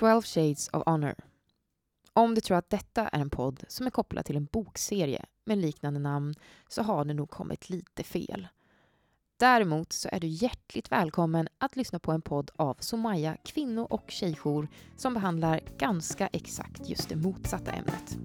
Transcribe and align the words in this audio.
12 0.00 0.22
Shades 0.22 0.68
of 0.72 0.82
Honor. 0.86 1.14
Om 2.12 2.34
du 2.34 2.40
tror 2.40 2.56
att 2.56 2.70
detta 2.70 3.08
är 3.08 3.20
en 3.20 3.30
podd 3.30 3.64
som 3.68 3.86
är 3.86 3.90
kopplad 3.90 4.24
till 4.24 4.36
en 4.36 4.44
bokserie 4.44 5.24
med 5.44 5.58
liknande 5.58 6.00
namn 6.00 6.34
så 6.68 6.82
har 6.82 7.04
du 7.04 7.14
nog 7.14 7.30
kommit 7.30 7.70
lite 7.70 8.02
fel. 8.02 8.48
Däremot 9.36 9.92
så 9.92 10.08
är 10.12 10.20
du 10.20 10.26
hjärtligt 10.26 10.92
välkommen 10.92 11.48
att 11.58 11.76
lyssna 11.76 11.98
på 11.98 12.12
en 12.12 12.22
podd 12.22 12.50
av 12.56 12.76
Somaya 12.80 13.36
kvinno 13.44 13.80
och 13.80 14.10
tjejjour 14.10 14.68
som 14.96 15.14
behandlar 15.14 15.60
ganska 15.78 16.26
exakt 16.26 16.88
just 16.88 17.08
det 17.08 17.16
motsatta 17.16 17.72
ämnet. 17.72 18.16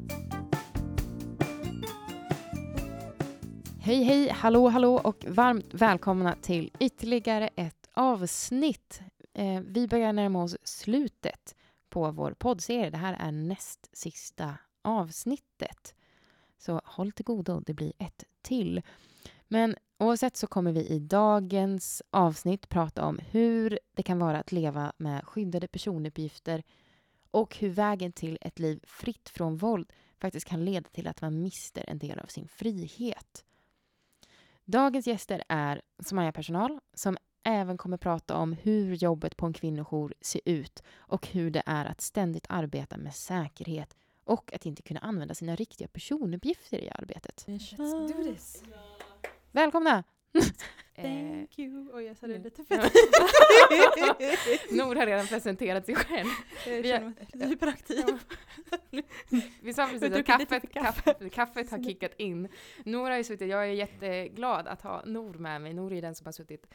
Hej 3.80 4.04
hej, 4.04 4.30
hallå 4.30 4.70
hallå 4.70 4.96
och 4.96 5.26
varmt 5.28 5.74
välkomna 5.74 6.36
till 6.42 6.72
ytterligare 6.80 7.50
ett 7.56 7.90
avsnitt. 7.94 9.02
Eh, 9.34 9.62
vi 9.62 9.88
börjar 9.88 10.14
närma 10.14 10.44
oss 10.44 10.58
slutet 10.64 11.56
på 11.96 12.12
vår 12.12 12.32
poddserie. 12.32 12.90
Det 12.90 12.98
här 12.98 13.18
är 13.20 13.32
näst 13.32 13.98
sista 13.98 14.58
avsnittet. 14.82 15.96
Så 16.58 16.82
håll 16.86 17.12
till 17.12 17.26
godo, 17.26 17.60
det 17.60 17.74
blir 17.74 17.94
ett 17.98 18.24
till. 18.42 18.82
Men 19.48 19.76
oavsett 19.98 20.38
så 20.38 20.48
kommer 20.48 20.72
vi 20.72 20.88
i 20.88 21.00
dagens 21.00 22.04
avsnitt 22.10 22.70
prata 22.70 23.06
om 23.06 23.20
hur 23.32 23.80
det 23.94 24.04
kan 24.04 24.20
vara 24.20 24.40
att 24.40 24.52
leva 24.52 24.94
med 24.98 25.26
skyddade 25.26 25.68
personuppgifter 25.68 26.64
och 27.32 27.58
hur 27.58 27.70
vägen 27.70 28.12
till 28.12 28.38
ett 28.42 28.60
liv 28.60 28.80
fritt 28.84 29.30
från 29.30 29.58
våld 29.58 29.94
faktiskt 30.20 30.48
kan 30.48 30.66
leda 30.66 30.90
till 30.90 31.08
att 31.08 31.22
man 31.22 31.42
mister 31.42 31.90
en 31.90 32.00
del 32.00 32.20
av 32.20 32.28
sin 32.28 32.48
frihet. 32.48 33.46
Dagens 34.66 35.08
gäster 35.08 35.44
är 35.50 35.82
Somaya-personal 36.00 36.80
som 36.94 37.18
även 37.46 37.78
kommer 37.78 37.98
prata 37.98 38.38
om 38.38 38.54
hur 38.54 38.94
jobbet 38.94 39.38
på 39.38 39.46
en 39.46 39.54
kvinnojour 39.54 40.14
ser 40.22 40.42
ut 40.46 40.84
och 40.96 41.28
hur 41.28 41.52
det 41.52 41.64
är 41.66 41.86
att 41.86 42.02
ständigt 42.02 42.46
arbeta 42.50 42.98
med 42.98 43.16
säkerhet 43.16 43.96
och 44.24 44.54
att 44.54 44.66
inte 44.66 44.82
kunna 44.82 45.00
använda 45.00 45.36
sina 45.36 45.56
riktiga 45.56 45.88
personuppgifter 45.88 46.78
i 46.78 46.90
arbetet. 46.90 47.46
Let's 47.48 48.08
do 48.08 48.24
this! 48.24 48.64
Välkomna! 49.52 50.04
Thank 50.96 51.60
you! 51.60 51.90
Oj, 51.94 52.04
jag 52.04 52.18
sa 52.18 52.28
det 52.28 52.34
mm. 52.34 52.44
lite 52.44 52.64
fett. 52.64 52.94
Nor 54.72 54.96
har 54.96 55.06
redan 55.06 55.28
presenterat 55.28 55.86
sig 55.86 55.96
själv. 55.96 56.30
Jag 56.66 56.86
känner 56.86 57.14
mig 57.38 57.48
hyperaktiv. 57.48 58.06
Vi 59.62 59.74
sa 59.74 59.88
precis 59.88 60.14
att 60.14 60.26
kaffet, 60.26 60.74
kaffet, 60.74 61.34
kaffet 61.34 61.72
har 61.72 61.84
kickat 61.84 62.12
in. 62.18 62.48
Nor 62.84 63.10
har 63.10 63.18
ju 63.18 63.24
suttit, 63.24 63.50
jag 63.50 63.64
är 63.64 63.72
jätteglad 63.72 64.68
att 64.68 64.82
ha 64.82 65.04
Nor 65.06 65.34
med 65.34 65.62
mig. 65.62 65.74
Nor 65.74 65.94
är 65.94 66.02
den 66.02 66.16
som 66.16 66.26
har 66.26 66.32
suttit 66.32 66.68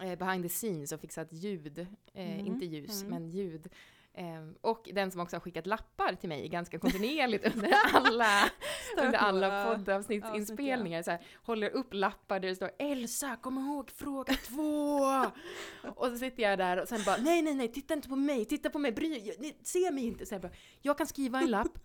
eh, 0.00 0.18
behind 0.18 0.44
the 0.44 0.48
scenes 0.48 0.92
och 0.92 1.00
fixat 1.00 1.32
ljud. 1.32 1.78
Eh, 1.78 1.86
Mm, 2.32 2.46
Inte 2.46 2.66
ljus, 2.66 3.02
mm. 3.02 3.10
men 3.10 3.30
ljud. 3.30 3.68
Eh, 4.14 4.48
och 4.60 4.88
den 4.92 5.10
som 5.10 5.20
också 5.20 5.36
har 5.36 5.40
skickat 5.40 5.66
lappar 5.66 6.14
till 6.14 6.28
mig 6.28 6.48
ganska 6.48 6.78
kontinuerligt 6.78 7.54
under 7.56 7.72
alla, 7.94 8.50
under 9.04 9.18
alla 9.18 9.64
Avsnitt, 9.66 9.86
poddavsnittsinspelningar. 9.86 11.02
Så 11.02 11.10
här, 11.10 11.20
håller 11.42 11.70
upp 11.70 11.94
lappar 11.94 12.40
där 12.40 12.48
det 12.48 12.56
står 12.56 12.70
Elsa, 12.78 13.36
kom 13.36 13.58
ihåg 13.58 13.90
fråga 13.90 14.34
två! 14.34 15.00
och 15.96 16.06
så 16.06 16.18
sitter 16.18 16.42
jag 16.42 16.58
där 16.58 16.82
och 16.82 16.88
sen 16.88 17.00
bara 17.06 17.16
nej, 17.16 17.42
nej, 17.42 17.54
nej, 17.54 17.72
titta 17.72 17.94
inte 17.94 18.08
på 18.08 18.16
mig, 18.16 18.44
titta 18.44 18.70
på 18.70 18.78
mig, 18.78 18.92
bry, 18.92 19.08
ni, 19.38 19.56
se 19.62 19.90
mig 19.90 20.04
inte. 20.06 20.26
Så 20.26 20.34
jag, 20.34 20.42
bara, 20.42 20.52
jag 20.80 20.98
kan 20.98 21.06
skriva 21.06 21.40
en 21.40 21.50
lapp 21.50 21.78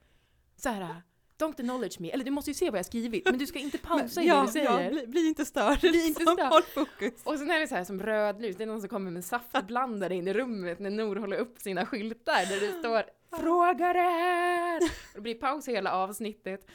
så 0.56 0.70
här. 0.70 1.02
Don't 1.44 1.60
acknowledge 1.60 2.00
me. 2.00 2.10
Eller 2.12 2.26
du 2.26 2.32
måste 2.32 2.50
ju 2.50 2.54
se 2.54 2.70
vad 2.70 2.78
jag 2.80 2.86
skrivit, 2.86 3.26
men 3.26 3.38
du 3.38 3.48
ska 3.48 3.60
inte 3.60 3.78
pausa 3.78 4.22
i 4.22 4.26
det 4.26 4.30
ja, 4.30 4.42
du 4.46 4.52
säger. 4.52 4.84
ja, 4.84 4.90
bli, 4.90 5.08
bli 5.08 5.28
inte 5.28 5.46
störd. 5.46 5.80
Bli 5.82 6.08
inte 6.08 6.22
störd. 6.22 6.40
Håll 6.40 6.62
fokus. 6.62 7.14
Och 7.24 7.40
sen 7.40 7.52
är 7.52 7.60
det 7.60 7.68
så 7.68 7.76
här 7.76 7.84
som 7.84 8.00
rödljus, 8.00 8.56
det 8.56 8.64
är 8.64 8.68
någon 8.68 8.80
som 8.80 8.90
kommer 8.90 9.12
med 9.12 9.26
saftblandare 9.26 10.16
in 10.16 10.28
i 10.28 10.34
rummet 10.34 10.80
när 10.80 10.90
Nor 10.90 11.16
håller 11.16 11.38
upp 11.38 11.60
sina 11.60 11.86
skyltar 11.86 12.46
där 12.50 12.60
det 12.60 12.80
står 12.80 13.04
Frågare! 13.40 14.80
Och 14.86 15.16
det 15.16 15.22
blir 15.22 15.36
paus 15.36 15.68
i 15.68 15.72
hela 15.72 15.92
avsnittet, 15.94 16.68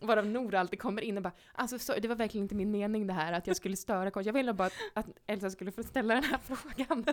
varav 0.00 0.26
Nor 0.26 0.54
alltid 0.54 0.80
kommer 0.80 1.02
in 1.02 1.16
och 1.16 1.22
bara 1.22 1.32
Alltså 1.52 1.78
så, 1.78 1.94
det 2.00 2.08
var 2.08 2.16
verkligen 2.16 2.44
inte 2.44 2.54
min 2.54 2.70
mening 2.70 3.06
det 3.06 3.12
här 3.12 3.32
att 3.32 3.46
jag 3.46 3.56
skulle 3.56 3.76
störa. 3.76 4.22
Jag 4.22 4.32
ville 4.32 4.52
bara 4.52 4.66
att, 4.66 4.72
att 4.94 5.06
Elsa 5.26 5.50
skulle 5.50 5.72
få 5.72 5.82
ställa 5.82 6.14
den 6.14 6.24
här 6.24 6.38
frågan. 6.44 7.04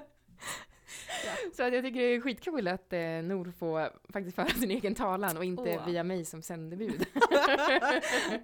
Så 1.54 1.64
att 1.64 1.74
jag 1.74 1.84
tycker 1.84 2.00
det 2.00 2.16
är 2.16 2.22
skitkul 2.22 2.68
att 2.68 2.94
eh, 2.94 3.00
Nor 3.00 3.52
får 3.52 4.12
faktiskt 4.12 4.36
föra 4.36 4.48
sin 4.48 4.72
egen 4.72 4.96
talan 4.96 5.38
och 5.38 5.46
inte 5.46 5.78
Åh. 5.78 5.86
via 5.86 6.04
mig 6.04 6.26
som 6.26 6.42
sändebud. 6.42 7.06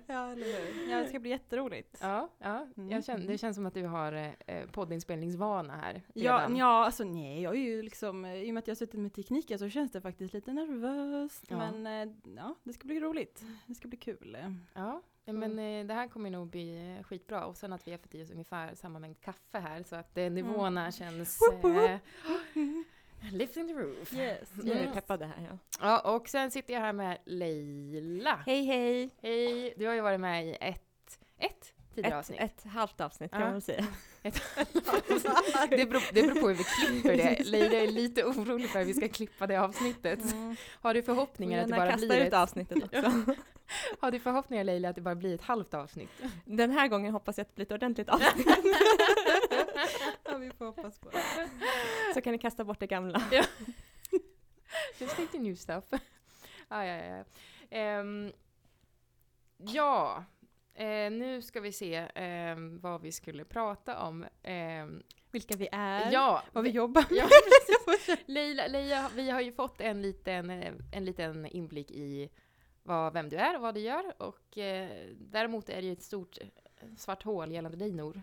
ja, 0.08 0.32
eller 0.32 0.46
hur? 0.46 0.92
Ja, 0.92 0.98
det 0.98 1.08
ska 1.08 1.20
bli 1.20 1.30
jätteroligt. 1.30 1.98
ja, 2.02 2.30
ja 2.38 2.68
jag 2.76 3.06
känner, 3.06 3.20
det 3.20 3.26
mm. 3.26 3.38
känns 3.38 3.56
som 3.56 3.66
att 3.66 3.74
du 3.74 3.86
har 3.86 4.34
eh, 4.48 4.66
poddinspelningsvana 4.72 5.76
här 5.76 6.02
Ja, 6.14 6.50
ja, 6.56 6.86
alltså 6.86 7.04
nej, 7.04 7.42
jag 7.42 7.56
är 7.56 7.60
ju 7.60 7.82
liksom, 7.82 8.26
eh, 8.26 8.34
i 8.34 8.50
och 8.50 8.54
med 8.54 8.62
att 8.62 8.68
jag 8.68 8.76
har 8.76 8.78
suttit 8.78 9.00
med 9.00 9.14
tekniken 9.14 9.60
så 9.60 9.70
känns 9.70 9.92
det 9.92 10.02
faktiskt 10.02 10.34
lite 10.34 10.54
nervöst. 10.54 11.46
Ja. 11.48 11.58
Men 11.58 11.88
eh, 11.88 12.16
ja, 12.36 12.56
det 12.64 12.74
ska 12.74 12.88
bli 12.88 13.00
roligt. 13.00 13.44
Det 13.68 13.76
ska 13.76 13.88
bli 13.88 13.98
kul. 13.98 14.38
Ja, 14.74 15.02
ja, 15.26 15.34
men 15.34 15.60
eh, 15.60 15.86
det 15.86 15.94
här 15.94 16.08
kommer 16.08 16.30
nog 16.30 16.48
bli 16.50 16.96
eh, 16.98 17.04
skitbra. 17.04 17.46
Och 17.46 17.58
sen 17.58 17.74
att 17.74 17.88
vi 17.88 17.92
har 17.92 17.98
fått 17.98 18.16
i 18.16 18.24
oss 18.24 18.32
ungefär 18.32 18.76
samma 18.76 19.00
mängd 19.00 19.22
kaffe 19.22 19.60
här 19.60 19.84
så 19.84 19.96
att 19.96 20.18
eh, 20.18 20.30
nivåerna 20.32 20.82
Mm. 20.82 20.92
känns... 20.92 21.40
Eh, 21.64 21.98
lifting 23.32 23.68
the 23.68 23.74
roof. 23.74 24.14
Yes, 24.14 24.52
är 24.60 24.64
vi 24.64 24.70
Yes. 24.70 24.94
peppade 24.94 25.26
här 25.26 25.48
ja. 25.52 25.58
Ja, 25.82 26.16
och 26.16 26.30
sen 26.30 26.52
sitter 26.52 26.74
jag 26.74 26.82
här 26.82 26.94
med 26.94 27.18
Leila. 27.26 28.44
Hej 28.46 28.64
hej! 28.66 29.10
Hej! 29.22 29.74
Du 29.78 29.88
har 29.88 29.94
ju 29.94 30.02
varit 30.02 30.20
med 30.20 30.46
i 30.48 30.58
ett, 30.62 31.20
ett 31.38 31.74
tidigare 31.96 32.14
Ett, 32.14 32.20
avsnitt. 32.20 32.40
ett 32.40 32.64
halvt 32.64 33.02
avsnitt 33.02 33.32
kan 33.32 33.40
Ja. 33.40 33.46
man 33.46 33.54
väl 33.54 33.62
säga. 33.62 33.86
Ett, 34.24 34.42
det, 35.70 35.86
beror, 35.86 36.14
det 36.14 36.22
beror 36.22 36.42
på 36.42 36.48
hur 36.48 36.56
vi 36.56 36.64
klipper 36.64 37.18
det. 37.18 37.44
Leila 37.46 37.78
är 37.78 37.88
lite 37.88 38.24
orolig 38.26 38.70
för 38.70 38.80
hur 38.80 38.86
vi 38.86 38.94
ska 38.94 39.08
klippa 39.10 39.48
det 39.48 39.58
avsnittet. 39.62 40.32
Mm. 40.34 40.56
Har 40.82 40.94
du 40.94 41.04
förhoppningar 41.04 41.62
att 41.64 41.70
det 41.70 41.76
bara 41.76 41.96
blir 41.96 42.16
ut 42.22 42.28
ett, 42.28 42.34
avsnittet 42.34 42.84
också. 42.84 43.36
Har 44.00 44.12
du 44.12 44.20
förhoppningar 44.20 44.64
Leila 44.64 44.90
att 44.90 44.96
det 44.96 45.02
bara 45.02 45.16
blir 45.16 45.36
ett 45.36 45.42
halvt 45.42 45.74
avsnitt? 45.74 46.10
Den 46.46 46.72
här 46.72 46.88
gången 46.88 47.14
hoppas 47.14 47.38
jag 47.38 47.42
att 47.46 47.48
det 47.48 47.56
blir 47.56 47.66
ett 47.66 47.72
ordentligt 47.72 48.10
avsnitt. 48.10 48.48
Ja, 50.24 50.38
vi 50.38 50.52
får 50.52 50.66
hoppas 50.66 51.00
på 51.00 51.10
det. 51.10 51.50
Så 52.14 52.22
kan 52.22 52.32
ni 52.32 52.38
kasta 52.40 52.64
bort 52.64 52.80
det 52.80 52.88
gamla. 52.88 53.24
Just 54.98 55.16
take 55.16 55.28
the 55.32 55.40
new 55.40 55.56
stuff. 55.56 55.84
ah, 56.68 56.84
ja, 56.84 56.96
ja, 56.96 57.04
ja. 57.18 57.24
Ehm, 57.78 58.32
ja, 59.58 60.24
eh, 60.74 61.12
nu 61.12 61.42
ska 61.42 61.60
vi 61.62 61.72
se 61.72 62.08
ehm, 62.16 62.80
vad 62.80 63.02
vi 63.02 63.12
skulle 63.12 63.46
prata 63.46 64.00
om. 64.00 64.26
Ehm, 64.44 65.04
Vilka 65.32 65.56
vi 65.58 65.70
är, 65.72 66.12
ja, 66.12 66.44
vad 66.54 66.64
vi 66.64 66.70
jobbar 66.70 67.06
med. 67.10 67.18
ja. 67.20 67.30
Leila, 68.26 68.68
Leila, 68.68 69.10
vi 69.16 69.30
har 69.30 69.42
ju 69.42 69.52
fått 69.52 69.82
en 69.82 70.02
liten, 70.02 70.50
eh, 70.50 70.74
en 70.92 71.06
liten 71.06 71.46
inblick 71.46 71.92
i 71.92 72.30
vad, 72.84 73.14
vem 73.14 73.30
du 73.30 73.36
är 73.36 73.56
och 73.56 73.62
vad 73.62 73.74
du 73.74 73.80
gör. 73.80 74.14
Och 74.18 74.58
eh, 74.58 75.08
däremot 75.18 75.70
är 75.70 75.82
det 75.82 75.88
ju 75.88 75.94
ett 75.94 76.04
stort 76.04 76.38
eh, 76.42 76.48
svart 76.98 77.24
hål 77.24 77.52
gällande 77.52 77.78
dig 77.78 77.94
Nor. 77.94 78.22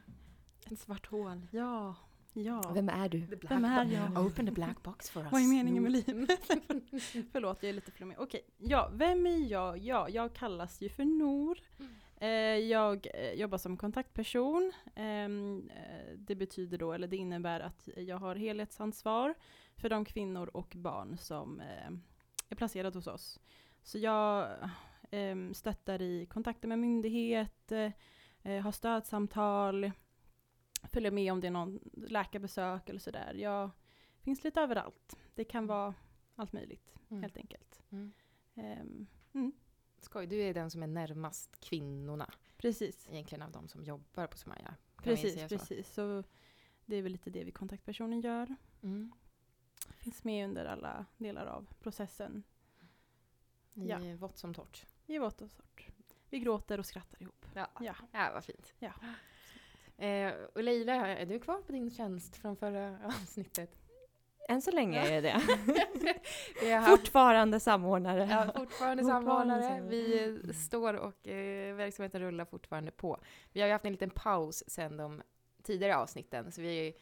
Ett 0.70 0.78
svart 0.78 1.06
hål. 1.06 1.46
Ja, 1.50 1.94
ja. 2.32 2.70
Vem 2.74 2.88
är 2.88 3.08
du? 3.08 3.18
Vem 3.48 3.64
är 3.64 3.84
jag? 3.84 4.26
Open 4.26 4.46
the 4.46 4.52
black 4.52 4.82
box 4.82 5.10
for 5.10 5.22
us. 5.22 5.32
Vad 5.32 5.42
är 5.42 5.46
meningen 5.46 5.82
med 5.82 5.92
livet? 5.92 6.40
Förlåt, 7.32 7.62
jag 7.62 7.70
är 7.70 7.72
lite 7.72 7.90
flummig. 7.90 8.16
Okej, 8.20 8.40
ja, 8.56 8.90
vem 8.92 9.26
är 9.26 9.50
jag? 9.50 9.78
Ja, 9.78 10.08
jag 10.08 10.34
kallas 10.34 10.80
ju 10.82 10.88
för 10.88 11.04
Nor. 11.04 11.58
Eh, 12.20 12.28
jag 12.58 13.06
eh, 13.14 13.32
jobbar 13.32 13.58
som 13.58 13.76
kontaktperson. 13.76 14.72
Ehm, 14.94 15.70
eh, 15.70 16.16
det 16.16 16.34
betyder 16.34 16.78
då, 16.78 16.92
eller 16.92 17.08
det 17.08 17.16
innebär 17.16 17.60
att 17.60 17.88
jag 17.96 18.18
har 18.18 18.34
helhetsansvar 18.34 19.34
för 19.76 19.88
de 19.88 20.04
kvinnor 20.04 20.50
och 20.54 20.72
barn 20.76 21.18
som 21.18 21.60
eh, 21.60 21.90
är 22.48 22.56
placerade 22.56 22.98
hos 22.98 23.06
oss. 23.06 23.40
Så 23.86 23.98
jag 23.98 24.52
eh, 25.10 25.36
stöttar 25.52 26.02
i 26.02 26.26
kontakter 26.26 26.69
med 26.69 26.78
myndighet, 26.78 27.72
eh, 27.72 28.62
har 28.62 28.72
stödsamtal, 28.72 29.91
följer 30.83 31.10
med 31.10 31.33
om 31.33 31.41
det 31.41 31.47
är 31.47 31.50
någon 31.50 31.80
läkarbesök 31.92 32.88
eller 32.88 33.00
sådär. 33.00 33.34
Jag 33.34 33.71
finns 34.21 34.44
lite 34.44 34.60
överallt. 34.60 35.16
Det 35.34 35.44
kan 35.44 35.66
vara 35.66 35.94
allt 36.34 36.53
möjligt, 36.53 36.92
Mm. 37.10 37.22
helt 37.22 37.36
enkelt. 37.36 37.83
Mm. 37.91 38.12
Ehm, 38.54 39.06
mm, 39.33 39.53
Skoj, 40.00 40.27
du 40.27 40.36
är 40.42 40.54
den 40.54 40.71
som 40.71 40.83
är 40.83 40.86
närmast 40.86 41.60
kvinnorna. 41.60 42.33
precis. 42.56 43.06
Egentligen 43.10 43.42
av 43.42 43.50
de 43.53 43.68
som 43.68 43.84
jobbar 43.84 44.27
på 44.27 44.36
Somaya. 44.38 44.74
Precis, 45.03 45.34
säga 45.34 45.48
så? 45.48 45.59
precis. 45.59 45.92
Så 45.94 46.24
det 46.86 46.97
är 46.97 47.03
väl 47.03 47.12
lite 47.12 47.30
det 47.30 47.44
vi 47.44 47.53
kontaktpersonen 47.53 48.21
gör. 48.21 48.56
Mm. 48.83 49.12
Finns 49.98 50.24
med 50.24 50.44
under 50.48 50.65
alla 50.65 51.06
delar 51.16 51.47
av 51.47 51.66
processen. 51.80 52.42
Ni 53.76 53.88
Ja. 53.88 54.16
vått 54.18 54.38
som 54.38 54.54
torrt. 54.54 54.86
I 55.06 55.18
vått 55.18 55.40
och 55.40 55.50
sort. 55.50 55.86
Vi 56.30 56.38
gråter 56.38 56.78
och 56.78 56.86
skrattar 56.86 57.22
ihop. 57.22 57.46
Ja, 57.54 57.66
Ja. 57.80 57.94
ja 58.12 58.30
vad 58.34 58.44
fint. 58.44 58.74
Ja. 58.78 58.90
Eh, 60.04 60.32
och 60.54 60.62
Leila, 60.62 60.94
är 60.94 61.26
du 61.26 61.38
kvar 61.40 61.62
på 61.62 61.72
din 61.72 61.90
tjänst 61.90 62.36
från 62.36 62.56
förra 62.56 62.98
avsnittet? 63.06 63.70
Än 64.48 64.62
så 64.62 64.70
länge 64.70 65.00
är 65.00 65.12
jag 65.14 65.22
det. 65.22 65.40
Fortfarande 66.88 67.60
samordnare. 67.60 68.18
ja, 68.30 68.42
fortfarande 68.44 68.60
Fortfarande 68.60 69.04
samordnare. 69.04 69.62
samordnare. 69.62 69.90
Vi 69.90 70.54
står 70.54 70.94
och 70.94 71.28
eh, 71.28 71.74
verksamheten 71.74 72.20
rullar 72.20 72.44
fortfarande 72.44 72.90
på. 72.90 73.20
Vi 73.52 73.60
har 73.60 73.66
ju 73.68 73.72
haft 73.72 73.84
en 73.84 73.92
liten 73.92 74.10
paus 74.10 74.64
sen 74.66 74.96
de 74.96 75.22
tidigare 75.62 75.96
avsnitten, 75.96 76.52
så 76.52 76.60
vi 76.60 76.96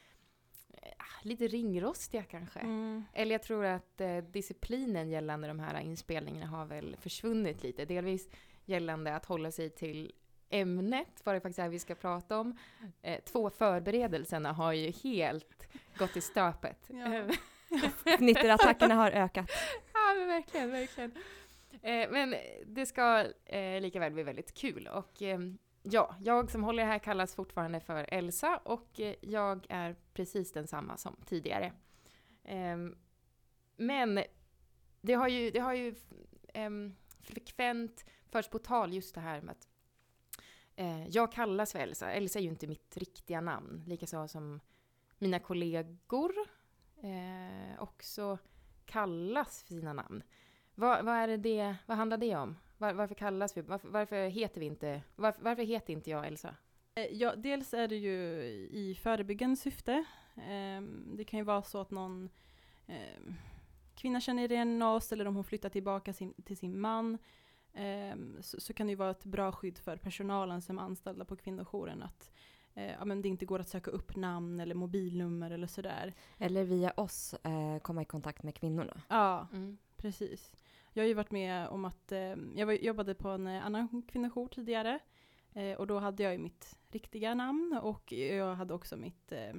lite 1.25 1.49
ringrostiga 1.49 2.23
kanske. 2.23 2.59
Mm. 2.61 3.05
Eller 3.13 3.35
jag 3.35 3.43
tror 3.43 3.65
att 3.65 4.01
eh, 4.01 4.17
disciplinen 4.17 5.11
gällande 5.11 5.49
de 5.49 5.61
här 5.61 5.81
inspelningarna 5.81 6.47
har 6.47 6.67
väl 6.67 6.97
försvunnit 7.01 7.63
lite. 7.63 7.85
Delvis 7.85 8.29
gällande 8.65 9.17
att 9.17 9.25
hålla 9.25 9.51
sig 9.51 9.71
till 9.71 10.13
ämnet, 10.51 11.21
vad 11.25 11.35
det 11.35 11.41
faktiskt 11.41 11.59
är 11.59 11.69
vi 11.69 11.79
ska 11.79 11.95
prata 11.95 12.39
om. 12.39 12.59
Eh, 13.03 13.21
två 13.25 13.51
förberedelserna 13.51 14.53
har 14.53 14.73
ju 14.73 14.91
helt 14.91 15.67
gått 15.99 16.17
i 16.17 16.21
stöpet. 16.21 16.91
Ja. 16.91 17.29
Fnitterattackerna 18.19 18.95
har 18.95 19.11
ökat. 19.11 19.51
Ja, 19.93 20.15
men 20.19 20.29
verkligen, 20.29 20.71
verkligen. 20.71 21.13
Eh, 21.83 22.11
men 22.11 22.35
det 22.67 22.87
ska 22.87 23.27
eh, 23.45 23.81
lika 23.81 24.01
väl 24.01 24.13
bli 24.13 24.23
väldigt 24.23 24.55
kul. 24.55 24.89
Och 24.93 25.23
eh, 25.23 25.39
ja, 25.85 26.15
jag 26.21 26.51
som 26.51 26.65
håller 26.65 26.83
det 26.83 26.89
här 26.89 26.99
kallas 26.99 27.35
fortfarande 27.35 27.81
för 27.81 28.07
Elsa 28.09 28.61
och 28.65 29.01
eh, 29.01 29.15
jag 29.21 29.67
är 29.69 29.97
precis 30.13 30.53
densamma 30.53 30.97
som 30.97 31.17
tidigare. 31.27 31.73
Ehm, 32.45 32.97
men 33.77 34.21
det 35.01 35.15
har 35.15 35.29
ju, 35.29 35.51
det 35.51 35.59
har 35.61 35.75
ju 35.75 35.95
ehm, 36.55 36.95
frekvent 37.21 38.05
förts 38.29 38.49
på 38.49 38.59
tal 38.59 38.95
just 38.95 39.15
det 39.15 39.21
här 39.21 39.41
med 39.41 39.53
att 39.53 39.69
eh, 40.77 41.07
jag 41.07 41.33
kallas 41.33 41.73
för 41.73 41.79
Elsa. 41.79 42.13
Elsa 42.13 42.39
är 42.39 42.43
ju 42.43 42.49
inte 42.49 42.67
mitt 42.67 42.97
riktiga 42.97 43.41
namn, 43.41 43.83
likaså 43.87 44.29
som 44.29 44.61
mina 45.19 45.39
kollegor 45.39 46.33
eh, 47.03 47.83
också 47.83 48.39
kallas 48.85 49.63
för 49.63 49.75
sina 49.75 49.93
namn. 49.93 50.23
Vad, 50.75 51.05
vad, 51.05 51.15
är 51.15 51.37
det, 51.37 51.77
vad 51.87 51.97
handlar 51.97 52.19
det 52.19 52.37
om? 52.37 52.57
Var, 52.79 52.93
varför 52.93 53.15
kallas 53.15 53.57
vi, 53.57 53.61
varför, 53.61 53.89
varför 53.89 54.29
heter 54.29 54.61
vi 54.61 54.67
inte, 54.67 55.03
varför, 55.17 55.43
varför 55.43 55.63
heter 55.63 55.93
inte 55.93 56.11
jag 56.11 56.27
Elsa? 56.27 56.55
Eh, 56.95 57.07
Ja, 57.13 57.37
dels 57.37 57.75
är 57.75 57.89
det 57.89 57.97
ju 57.97 58.19
i 58.71 58.95
förebyggande 59.03 59.57
syfte. 59.57 60.05
Ehm, 60.37 61.17
Det 61.17 61.25
kan 61.25 61.39
ju 61.39 61.45
vara 61.45 61.63
så 61.63 61.81
att 61.81 61.91
någon 61.91 62.31
ehm, 62.87 63.35
kvinna 63.95 64.21
känner 64.21 64.53
igen 64.53 64.83
oss 64.83 65.13
eller 65.13 65.27
om 65.27 65.35
hon 65.35 65.45
flyttar 65.45 65.69
tillbaka 65.69 66.13
sin, 66.13 66.35
till 66.45 66.57
sin 66.57 66.81
man. 66.81 67.19
ehm, 67.75 68.37
Så, 68.43 68.61
så 68.61 68.75
kan 68.75 68.87
det 68.87 68.91
ju 68.91 68.97
vara 68.97 69.11
ett 69.11 69.25
bra 69.25 69.53
skydd 69.53 69.79
för 69.79 69.97
personalen 69.97 70.63
som 70.63 70.79
är 70.79 70.83
anställda 70.83 71.25
på 71.25 71.37
kvinnojouren 71.37 72.03
att 72.03 72.31
eh, 72.75 72.93
ja, 72.93 73.05
men 73.05 73.23
det 73.23 73.29
inte 73.29 73.47
går 73.47 73.59
att 73.59 73.69
söka 73.69 73.91
upp 73.91 74.17
namn 74.17 74.61
eller 74.61 74.75
mobilnummer 74.75 75.51
eller 75.51 75.67
sådär. 75.67 76.15
Eller 76.39 76.65
via 76.65 76.91
oss 76.97 77.35
eh, 77.35 77.79
komma 77.79 78.03
i 78.03 78.05
kontakt 78.05 78.43
med 78.43 78.55
kvinnorna. 78.55 79.03
Ja, 79.09 79.49
Mm. 79.53 79.79
Precis. 79.97 80.55
Jag 80.97 81.03
har 81.03 81.09
ju 81.09 81.15
varit 81.15 81.31
med 81.31 81.69
om 81.69 81.85
att, 81.85 82.13
eh, 82.13 82.37
jag 82.55 82.67
var, 82.67 82.73
jobbade 82.73 83.15
på 83.15 83.29
en 83.29 83.47
eh, 83.47 83.67
annan 83.67 84.03
kvinnojour 84.03 84.49
tidigare. 84.49 84.99
Eh, 85.53 85.73
och 85.73 85.87
då 85.87 85.99
hade 85.99 86.23
jag 86.23 86.33
ju 86.33 86.39
mitt 86.39 86.79
riktiga 86.91 87.35
namn 87.35 87.79
och 87.83 88.13
jag 88.13 88.55
hade 88.55 88.75
också 88.75 88.97
mitt 88.97 89.33
eh, 89.33 89.55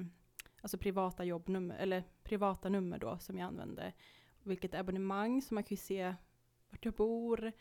alltså 0.62 0.78
privata 0.78 1.24
jobbnummer, 1.24 1.76
eller 1.76 2.04
privata 2.24 2.70
nummer 2.70 2.98
då 2.98 3.18
som 3.20 3.38
jag 3.38 3.48
använde. 3.48 3.94
Vilket 4.44 4.74
abonnemang, 4.74 5.42
så 5.42 5.54
man 5.54 5.64
kan 5.64 5.76
ju 5.76 5.82
se 5.82 6.16
vart 6.70 6.86
jag 6.86 6.94
bor, 6.94 7.52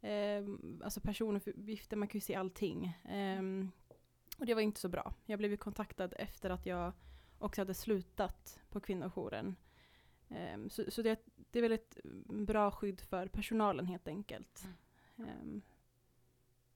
eh, 0.00 0.44
alltså 0.84 1.00
personuppgifter, 1.00 1.96
man 1.96 2.08
kan 2.08 2.16
ju 2.16 2.20
se 2.20 2.34
allting. 2.34 2.86
Eh, 2.86 3.42
och 4.38 4.46
det 4.46 4.54
var 4.54 4.62
inte 4.62 4.80
så 4.80 4.88
bra. 4.88 5.14
Jag 5.26 5.38
blev 5.38 5.50
ju 5.50 5.56
kontaktad 5.56 6.12
efter 6.12 6.50
att 6.50 6.66
jag 6.66 6.92
också 7.38 7.60
hade 7.60 7.74
slutat 7.74 8.60
på 8.68 8.80
kvinnojouren. 8.80 9.56
Ehm, 10.30 10.70
så 10.70 10.90
så 10.90 11.02
det, 11.02 11.20
det 11.50 11.58
är 11.58 11.62
väl 11.62 11.72
ett 11.72 11.98
bra 12.46 12.70
skydd 12.70 13.00
för 13.00 13.26
personalen 13.28 13.86
helt 13.86 14.08
enkelt. 14.08 14.64
Ehm, 15.18 15.62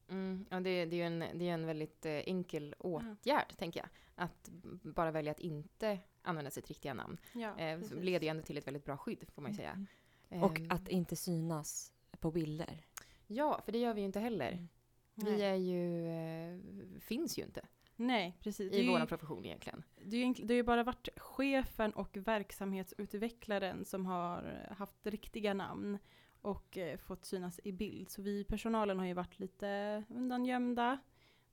Mm. 0.08 0.46
Ja, 0.50 0.60
det, 0.60 0.84
det 0.84 0.96
är 0.96 0.98
ju 0.98 1.02
en, 1.02 1.18
det 1.38 1.48
är 1.48 1.54
en 1.54 1.66
väldigt 1.66 2.06
eh, 2.06 2.12
enkel 2.12 2.74
åtgärd, 2.78 3.56
tänker 3.56 3.80
jag. 3.80 3.88
Att 4.14 4.48
bara 4.82 5.10
välja 5.10 5.32
att 5.32 5.40
inte 5.40 5.98
använda 6.22 6.50
sitt 6.50 6.68
riktiga 6.68 6.94
namn. 6.94 7.18
ja, 7.32 7.58
Eh, 7.58 7.80
leder 8.00 8.26
ju 8.26 8.30
ändå 8.30 8.42
till 8.42 8.58
ett 8.58 8.66
väldigt 8.66 8.84
bra 8.84 8.96
skydd, 8.96 9.24
får 9.34 9.42
man 9.42 9.50
ju 9.50 9.56
säga. 9.56 9.86
Och 10.28 10.60
Ehm, 10.60 10.66
att 10.70 10.88
inte 10.88 11.16
synas 11.16 11.92
på 12.20 12.30
bilder. 12.30 12.86
Ja, 13.26 13.60
för 13.64 13.72
det 13.72 13.78
gör 13.78 13.94
vi 13.94 14.00
ju 14.00 14.04
inte 14.06 14.20
heller. 14.20 14.52
Mm. 14.52 14.68
Vi 15.14 15.42
är 15.42 15.54
ju, 15.54 16.08
eh, 16.08 16.60
finns 17.00 17.38
ju 17.38 17.42
inte 17.42 17.66
Nej, 18.06 18.38
precis. 18.40 18.72
I 18.72 18.88
vår 18.88 19.06
profession 19.06 19.44
egentligen. 19.44 19.82
det, 20.04 20.16
är 20.16 20.26
ju, 20.26 20.32
det 20.32 20.62
bara 20.62 20.82
varit 20.82 21.08
chefen 21.16 21.92
och 21.92 22.16
verksamhetsutvecklaren 22.16 23.84
som 23.84 24.06
har 24.06 24.68
haft 24.78 25.06
riktiga 25.06 25.54
namn 25.54 25.98
och 26.42 26.78
eh, 26.78 26.98
fått 26.98 27.24
synas 27.24 27.60
i 27.64 27.72
bild. 27.72 28.10
Så 28.10 28.22
vi 28.22 28.44
personalen 28.44 28.98
har 28.98 29.06
ju 29.06 29.14
varit 29.14 29.38
lite 29.38 30.04
undangömda. 30.08 30.98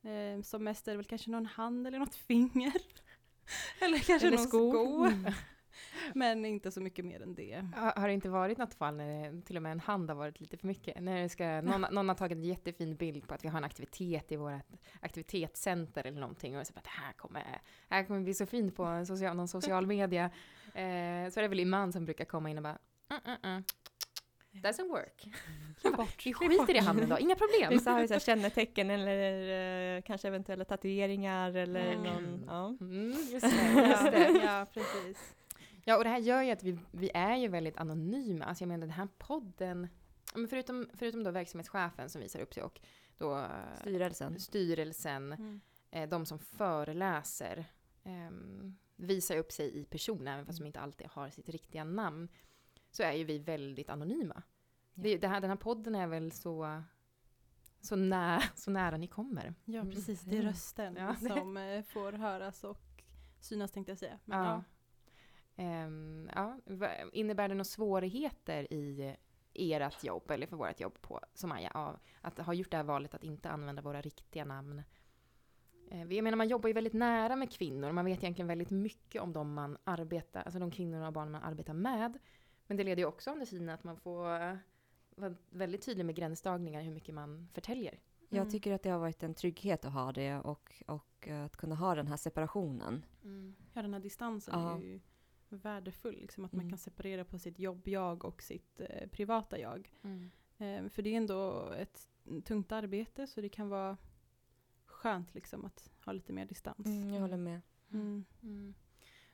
Eh, 0.01 0.42
som 0.42 0.63
mest 0.63 0.88
är 0.88 0.92
det 0.92 0.98
väl 0.98 1.06
kanske 1.06 1.31
någon 1.31 1.46
hand 1.46 1.88
eller 1.88 2.00
något 2.00 2.16
finger. 2.16 2.74
eller 3.80 3.98
kanske 4.00 4.28
Eller 4.28 4.38
någon 4.38 4.48
sko. 4.48 4.72
sko. 4.72 5.07
Men 6.15 6.45
inte 6.45 6.71
så 6.71 6.81
mycket 6.81 7.05
mer 7.05 7.21
än 7.21 7.35
det. 7.35 7.65
Har, 7.75 8.07
det 8.07 8.13
inte 8.13 8.29
varit 8.29 8.57
något 8.57 8.73
fall 8.73 8.95
när 8.95 9.41
till 9.41 9.55
och 9.55 9.63
med 9.63 9.71
en 9.71 9.79
hand 9.79 10.09
har 10.09 10.17
varit 10.17 10.39
lite 10.39 10.57
för 10.57 10.67
mycket? 10.67 11.01
När 11.01 11.27
ska, 11.27 11.61
någon, 11.61 11.81
någon 11.91 12.09
har 12.09 12.15
tagit 12.15 12.37
en 12.37 12.43
jättefin 12.43 12.95
bild 12.95 13.27
på 13.27 13.33
att 13.33 13.43
vi 13.43 13.47
har 13.47 13.57
en 13.57 13.63
aktivitet 13.63 14.31
i 14.31 14.35
vårt 14.35 14.61
aktivitetscenter 15.01 16.07
eller 16.07 16.19
någonting 16.19 16.57
och 16.57 16.67
så 16.67 16.73
bara, 16.73 16.81
det 16.81 16.89
här 16.89 17.13
kommer, 17.13 17.61
här 17.89 18.03
kommer 18.03 18.19
bli 18.19 18.33
så 18.33 18.45
fint 18.45 18.75
på 18.75 18.83
en 18.83 19.05
social, 19.05 19.35
någon 19.35 19.47
social 19.47 19.87
media. 19.95 20.25
Eh, 20.65 21.29
så 21.31 21.39
är 21.39 21.41
det 21.41 21.47
väl 21.47 21.59
Iman 21.59 21.93
som 21.93 22.05
brukar 22.05 22.25
komma 22.25 22.49
in 22.49 22.57
och 22.57 22.63
bara, 22.63 22.77
mm, 23.09 23.21
mm, 23.25 23.37
mm. 23.43 23.63
Doesn't 24.51 24.87
work. 24.89 25.27
Bort. 25.97 26.25
Vi 26.25 26.33
skiter 26.33 26.75
i 26.75 26.79
handen 26.79 27.09
då, 27.09 27.19
inga 27.19 27.35
problem. 27.35 27.69
Vissa 27.69 27.91
har 27.91 28.01
ju 28.01 28.07
så 28.07 28.13
här 28.13 28.19
kännetecken 28.19 28.89
eller 28.89 29.95
eh, 29.97 30.01
kanske 30.01 30.27
eventuella 30.27 30.65
tatueringar 30.65 31.53
eller 31.55 31.91
Mm. 31.93 32.03
någon, 32.03 32.43
ja. 32.47 32.67
Mm, 32.81 33.11
just 33.31 33.41
det, 33.41 33.87
just 33.89 34.11
det. 34.11 34.41
ja, 34.43 34.65
precis. 34.73 35.33
Ja, 35.89 35.97
och 35.97 36.03
det 36.03 36.09
här 36.09 36.18
gör 36.19 36.41
ju 36.41 36.51
att 36.51 36.63
vi, 36.63 36.80
vi 36.91 37.12
är 37.13 37.36
ju 37.38 37.47
väldigt 37.47 37.77
anonyma. 37.77 38.45
Alltså 38.45 38.62
jag 38.63 38.68
menar 38.68 38.81
den 38.81 38.89
här 38.89 39.07
podden, 39.18 39.88
förutom, 40.50 40.89
förutom 40.94 41.24
då 41.24 41.31
verksamhetschefen 41.31 42.09
som 42.09 42.21
visar 42.21 42.39
upp 42.39 42.53
sig 42.53 42.63
och 42.63 42.81
då 43.18 43.38
eh, 43.38 43.45
Styrelsen. 43.81 44.39
styrelsen, 44.39 45.33
Mm. 45.33 45.62
eh, 45.91 46.09
de 46.09 46.25
som 46.25 46.39
föreläser, 46.39 47.65
ehm, 48.03 48.77
visar 48.95 49.38
upp 49.38 49.51
sig 49.51 49.77
i 49.80 49.86
person, 49.86 50.27
även 50.27 50.45
fast 50.45 50.59
de 50.59 50.65
inte 50.68 50.80
alltid 50.80 51.07
har 51.07 51.30
sitt 51.30 51.50
riktiga 51.50 51.83
namn, 51.83 52.27
så 52.91 53.03
är 53.03 53.12
ju 53.13 53.24
vi 53.24 53.39
väldigt 53.39 53.89
anonyma. 53.89 54.36
Ja. 54.94 55.01
Det, 55.03 55.18
det 55.18 55.27
här, 55.27 55.41
den 55.41 55.50
här 55.50 55.57
podden 55.57 55.95
är 55.95 56.07
väl 56.07 56.31
så, 56.31 56.83
så, 57.81 57.95
nä, 57.95 58.44
så 58.56 58.71
nära 58.71 58.97
ni 58.97 59.07
kommer. 59.07 59.53
Ja, 59.65 59.80
Mm. 59.81 59.91
precis. 59.93 60.22
Det 60.22 60.38
är 60.38 60.41
rösten 60.41 60.96
Ja. 60.96 61.15
som 61.15 61.58
eh, 61.58 61.84
får 61.84 62.12
höras 62.13 62.63
och 62.63 62.81
synas 63.39 63.72
tänkte 63.72 63.91
jag 63.91 63.98
säga. 64.00 64.19
Men, 64.25 64.39
Ja. 64.39 64.46
ja. 64.46 64.63
Ehm, 65.60 66.30
ja. 66.36 66.58
Innebär 67.13 67.48
det 67.48 67.54
några 67.56 67.63
svårigheter 67.63 68.74
i 68.74 69.16
ert 69.54 70.04
jobb, 70.04 70.32
eller 70.32 70.48
för 70.48 70.58
vårt 70.58 70.80
jobb 70.80 71.01
på 71.01 71.20
Somaya, 71.34 71.72
av 71.74 72.00
att 72.22 72.38
ha 72.38 72.54
gjort 72.54 72.72
det 72.72 72.78
här 72.78 72.84
valet 72.84 73.13
att 73.13 73.24
inte 73.24 73.50
använda 73.50 73.82
våra 73.82 74.01
riktiga 74.01 74.46
namn? 74.46 74.84
Eh, 75.92 76.13
Jag 76.13 76.24
menar, 76.24 76.36
man 76.38 76.48
jobbar 76.48 76.68
ju 76.68 76.74
väldigt 76.74 76.94
nära 76.94 77.36
med 77.36 77.51
kvinnor, 77.51 77.92
man 77.92 78.06
vet 78.06 78.24
egentligen 78.24 78.48
väldigt 78.48 78.70
mycket 78.70 79.22
om 79.22 79.34
de 79.34 79.54
man 79.54 79.78
arbetar, 79.84 80.42
alltså 80.42 80.60
de 80.60 80.72
kvinnor 80.72 81.08
och 81.08 81.13
barn 81.13 81.32
man 81.32 81.44
arbetar 81.44 81.74
med. 81.74 82.20
Men 82.68 82.78
det 82.78 82.84
leder 82.84 83.01
ju 83.01 83.06
också 83.06 83.32
under 83.32 83.46
tiden 83.46 83.70
att 83.70 83.84
man 83.84 83.98
får 83.98 84.42
eh, 84.42 84.56
vara 85.16 85.36
väldigt 85.50 85.86
tydlig 85.86 86.06
med 86.06 86.16
gränsdragningar 86.16 86.82
hur 86.82 86.92
mycket 86.92 87.16
man 87.16 87.48
förtäljer. 87.54 87.92
Mm. 87.92 88.44
Jag 88.44 88.51
tycker 88.51 88.74
att 88.74 88.84
det 88.84 88.89
har 88.89 89.00
varit 89.00 89.24
en 89.24 89.34
trygghet 89.34 89.86
att 89.86 89.94
ha 89.94 90.12
det 90.12 90.36
och, 90.39 90.84
och 90.88 91.28
eh, 91.28 91.44
att 91.46 91.58
kunna 91.58 91.75
ha 91.75 91.96
den 91.96 92.08
här 92.08 92.18
separationen. 92.18 93.06
ja, 93.74 93.82
den 93.82 93.94
här 93.94 94.00
distansen 94.01 94.60
Ja. 94.60 94.75
är 94.75 94.80
ju 94.82 95.00
värdefull. 95.53 96.15
Liksom, 96.22 96.46
att 96.46 96.53
man 96.53 96.60
Mm. 96.62 96.70
kan 96.72 96.77
separera 96.77 97.25
på 97.25 97.39
sitt 97.39 97.60
jobb-jag 97.60 98.25
och 98.25 98.44
sitt 98.44 98.82
eh, 98.82 99.08
privata 99.10 99.60
jag. 99.60 99.91
Mm. 100.03 100.32
Eh, 100.58 100.89
för 100.89 101.01
det 101.01 101.10
är 101.13 101.18
ändå 101.18 101.70
ett 101.72 102.08
tungt 102.46 102.72
arbete 102.72 103.27
så 103.27 103.41
det 103.41 103.50
kan 103.50 103.70
vara 103.70 103.98
skönt 104.86 105.34
liksom, 105.36 105.65
att 105.65 105.91
ha 106.06 106.13
lite 106.13 106.34
mer 106.34 106.46
distans. 106.46 106.86
Mm, 106.86 107.13
jag 107.13 107.22
håller 107.22 107.38
med. 107.38 107.62
Mm. 107.91 108.25
Mm. 108.44 108.74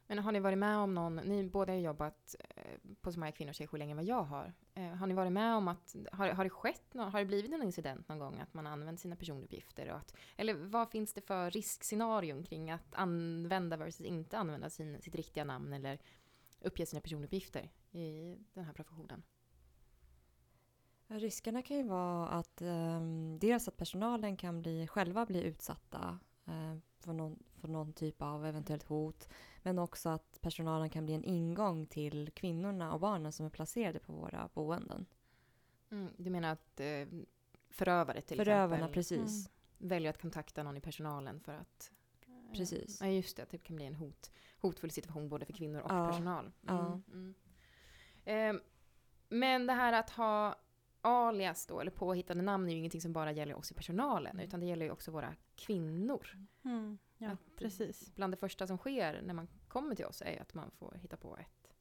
Men 0.08 0.20
har 0.20 0.32
ni 0.32 0.40
varit 0.40 0.58
med 0.58 0.78
om 0.78 0.94
någon, 0.96 1.16
ni 1.16 1.44
båda 1.50 1.74
har 1.74 1.80
jobbat 1.80 2.36
eh, 2.40 2.80
på 3.02 3.12
så 3.12 3.20
många 3.20 3.32
kvinnor 3.32 3.50
och 3.50 3.56
tjejjour 3.56 3.78
längre 3.78 3.92
än 3.92 3.98
vad 3.98 4.06
jag 4.06 4.24
har. 4.24 4.54
Eh, 4.78 4.94
har 4.96 5.08
ni 5.08 5.14
varit 5.14 5.32
med 5.32 5.56
om 5.56 5.68
att, 5.68 5.96
har, 6.12 6.30
har 6.30 6.44
det 6.44 6.50
skett 6.50 6.94
nå- 6.94 7.04
har 7.04 7.20
det 7.20 7.26
blivit 7.26 7.54
en 7.54 7.64
incident 7.64 8.10
någon 8.10 8.20
gång 8.20 8.40
att 8.40 8.54
man 8.54 8.68
använt 8.68 9.00
sina 9.00 9.16
personuppgifter? 9.16 9.90
Och 9.90 9.98
att, 9.98 10.16
eller 10.36 10.54
vad 10.54 10.90
finns 10.90 11.14
det 11.14 11.22
för 11.22 11.52
riskscenarion 11.52 12.44
kring 12.44 12.72
att 12.72 12.96
använda 12.96 13.78
versus 13.78 14.02
inte 14.02 14.38
använda 14.38 14.70
sin, 14.70 15.02
sitt 15.02 15.16
riktiga 15.16 15.44
namn 15.44 15.74
eller 15.74 16.00
uppge 16.62 16.86
sina 16.86 17.02
personuppgifter 17.02 17.72
i 17.92 18.38
den 18.54 18.66
här 18.66 18.74
professionen? 18.74 19.24
Riskerna 21.08 21.62
kan 21.62 21.78
ju 21.78 21.84
vara 21.84 22.28
att 22.28 22.62
eh, 22.62 23.02
dels 23.40 23.68
att 23.68 23.78
personalen 23.78 24.38
kan 24.38 24.62
bli, 24.62 24.88
själva 24.88 25.26
bli 25.26 25.44
utsatta 25.44 26.20
eh, 26.46 26.78
för, 27.00 27.14
någon, 27.14 27.44
för 27.62 27.68
någon 27.68 27.94
typ 27.94 28.22
av 28.22 28.46
eventuellt 28.46 28.84
hot. 28.84 29.30
Men 29.66 29.80
också 29.80 30.10
att 30.10 30.42
personalen 30.42 30.90
kan 30.90 31.06
bli 31.06 31.14
en 31.16 31.24
ingång 31.24 31.86
till 31.86 32.32
kvinnorna 32.32 32.94
och 32.94 33.00
barnen 33.00 33.32
som 33.32 33.46
är 33.46 33.50
placerade 33.50 34.00
på 34.00 34.14
våra 34.14 34.50
boenden. 34.54 35.06
Mm, 35.92 36.10
du 36.18 36.30
menar 36.30 36.52
att 36.52 36.80
eh, 36.80 37.08
förövare 37.70 38.22
till 38.22 38.38
Förövarna, 38.38 38.76
exempel 38.76 38.94
precis. 38.94 39.50
väljer 39.78 40.10
att 40.10 40.22
kontakta 40.22 40.64
någon 40.64 40.78
i 40.78 40.82
personalen 40.82 41.40
för 41.40 41.54
att 41.54 41.92
precis. 42.54 43.02
Ja, 43.02 43.08
just 43.08 43.38
det. 43.38 43.44
Att 43.44 43.50
det 43.50 43.58
kan 43.58 43.76
bli 43.76 43.86
en 43.86 43.96
hot, 43.96 44.32
hotfull 44.60 44.92
situation 44.92 45.30
både 45.30 45.46
för 45.46 45.54
kvinnor 45.54 45.80
och 45.82 45.92
Ja. 45.92 46.08
personal. 46.10 46.52
Ja. 46.62 47.02
mm. 47.12 47.36
Ehm, 48.26 48.62
men 49.30 49.68
det 49.68 49.74
här 49.74 49.94
att 49.94 50.10
ha 50.10 50.56
alias 51.06 51.66
då, 51.66 51.80
eller 51.80 51.92
påhittade 51.92 52.42
namn 52.42 52.68
är 52.68 52.72
ju 52.72 52.78
ingenting 52.78 53.02
som 53.02 53.14
bara 53.14 53.32
gäller 53.32 53.56
oss 53.56 53.72
i 53.72 53.74
personalen, 53.74 54.40
utan 54.40 54.60
det 54.60 54.66
gäller 54.66 54.86
ju 54.86 54.92
också 54.92 55.12
våra 55.12 55.36
kvinnor. 55.56 56.28
Mm, 56.64 56.98
ja, 57.18 57.32
Att- 57.32 57.56
precis. 57.56 58.16
Bland 58.16 58.34
det 58.34 58.38
första 58.38 58.68
som 58.68 58.78
sker 58.78 59.22
när 59.22 59.34
man 59.34 59.48
kommer 59.68 59.96
till 59.96 60.06
oss 60.06 60.22
är 60.26 60.42
att 60.42 60.54
man 60.54 60.72
får 60.72 60.96
hitta 61.02 61.18
på 61.18 61.38
ett, 61.38 61.74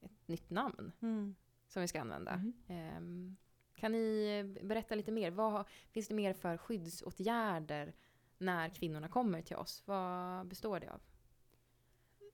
ett 0.00 0.28
nytt 0.28 0.50
namn 0.50 0.92
Mm. 1.02 1.34
som 1.68 1.82
vi 1.82 1.88
ska 1.88 2.00
använda. 2.00 2.36
Mhm. 2.36 2.52
Ehm, 2.68 3.36
kan 3.74 3.92
ni 3.92 4.42
berätta 4.62 4.94
lite 4.94 5.12
mer? 5.12 5.30
Vad 5.30 5.64
finns 5.90 6.08
det 6.08 6.14
mer 6.14 6.32
för 6.32 6.56
skyddsåtgärder 6.56 7.94
när 8.38 8.68
kvinnorna 8.68 9.08
kommer 9.08 9.42
till 9.42 9.56
oss? 9.56 9.82
Vad 9.86 10.46
består 10.46 10.80
det 10.80 10.90
av? 10.92 11.00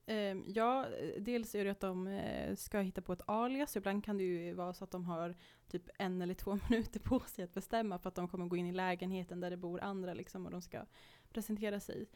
Ehm, 0.06 0.44
ja, 0.46 0.86
dels 1.18 1.54
är 1.54 1.64
det 1.64 1.70
att 1.70 1.80
de 1.80 2.06
eh, 2.06 2.54
ska 2.54 2.80
hitta 2.80 3.02
på 3.02 3.12
ett 3.12 3.22
alias. 3.26 3.76
Ibland 3.76 4.04
kan 4.04 4.16
det 4.18 4.24
ju 4.24 4.54
vara 4.54 4.74
så 4.74 4.84
att 4.84 4.90
de 4.90 5.04
har 5.04 5.34
typ 5.68 5.88
en 5.98 6.22
eller 6.22 6.34
två 6.34 6.58
minuter 6.70 7.00
på 7.00 7.20
sig 7.20 7.44
att 7.44 7.54
bestämma 7.54 7.98
för 7.98 8.08
att 8.08 8.14
de 8.14 8.28
kommer 8.28 8.46
gå 8.46 8.56
in 8.56 8.66
i 8.66 8.72
lägenheten 8.72 9.40
där 9.40 9.50
det 9.50 9.56
bor 9.56 9.80
andra 9.80 10.14
liksom, 10.14 10.46
och 10.46 10.52
de 10.52 10.62
ska 10.62 10.84
presentera 11.30 11.80
sig. 11.80 12.06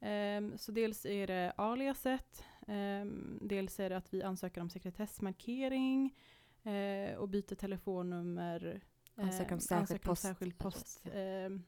Ehm, 0.00 0.58
så 0.58 0.72
dels 0.72 1.06
är 1.06 1.26
det 1.26 1.52
aliaset, 1.56 2.44
ehm, 2.66 3.38
dels 3.42 3.80
är 3.80 3.90
det 3.90 3.96
att 3.96 4.14
vi 4.14 4.22
ansöker 4.22 4.60
om 4.60 4.70
sekretessmarkering 4.70 6.16
eh, 6.62 7.16
och 7.16 7.28
byter 7.28 7.54
telefonnummer. 7.54 8.80
Ansöker 9.14 9.54
om 9.54 9.60
särskild 9.60 9.80
ansöker 9.80 10.08
om 10.08 10.10
post- 10.10 10.22
särskild 10.22 10.58
post. 10.58 11.00
ja. 11.04 11.10
ehm, 11.12 11.62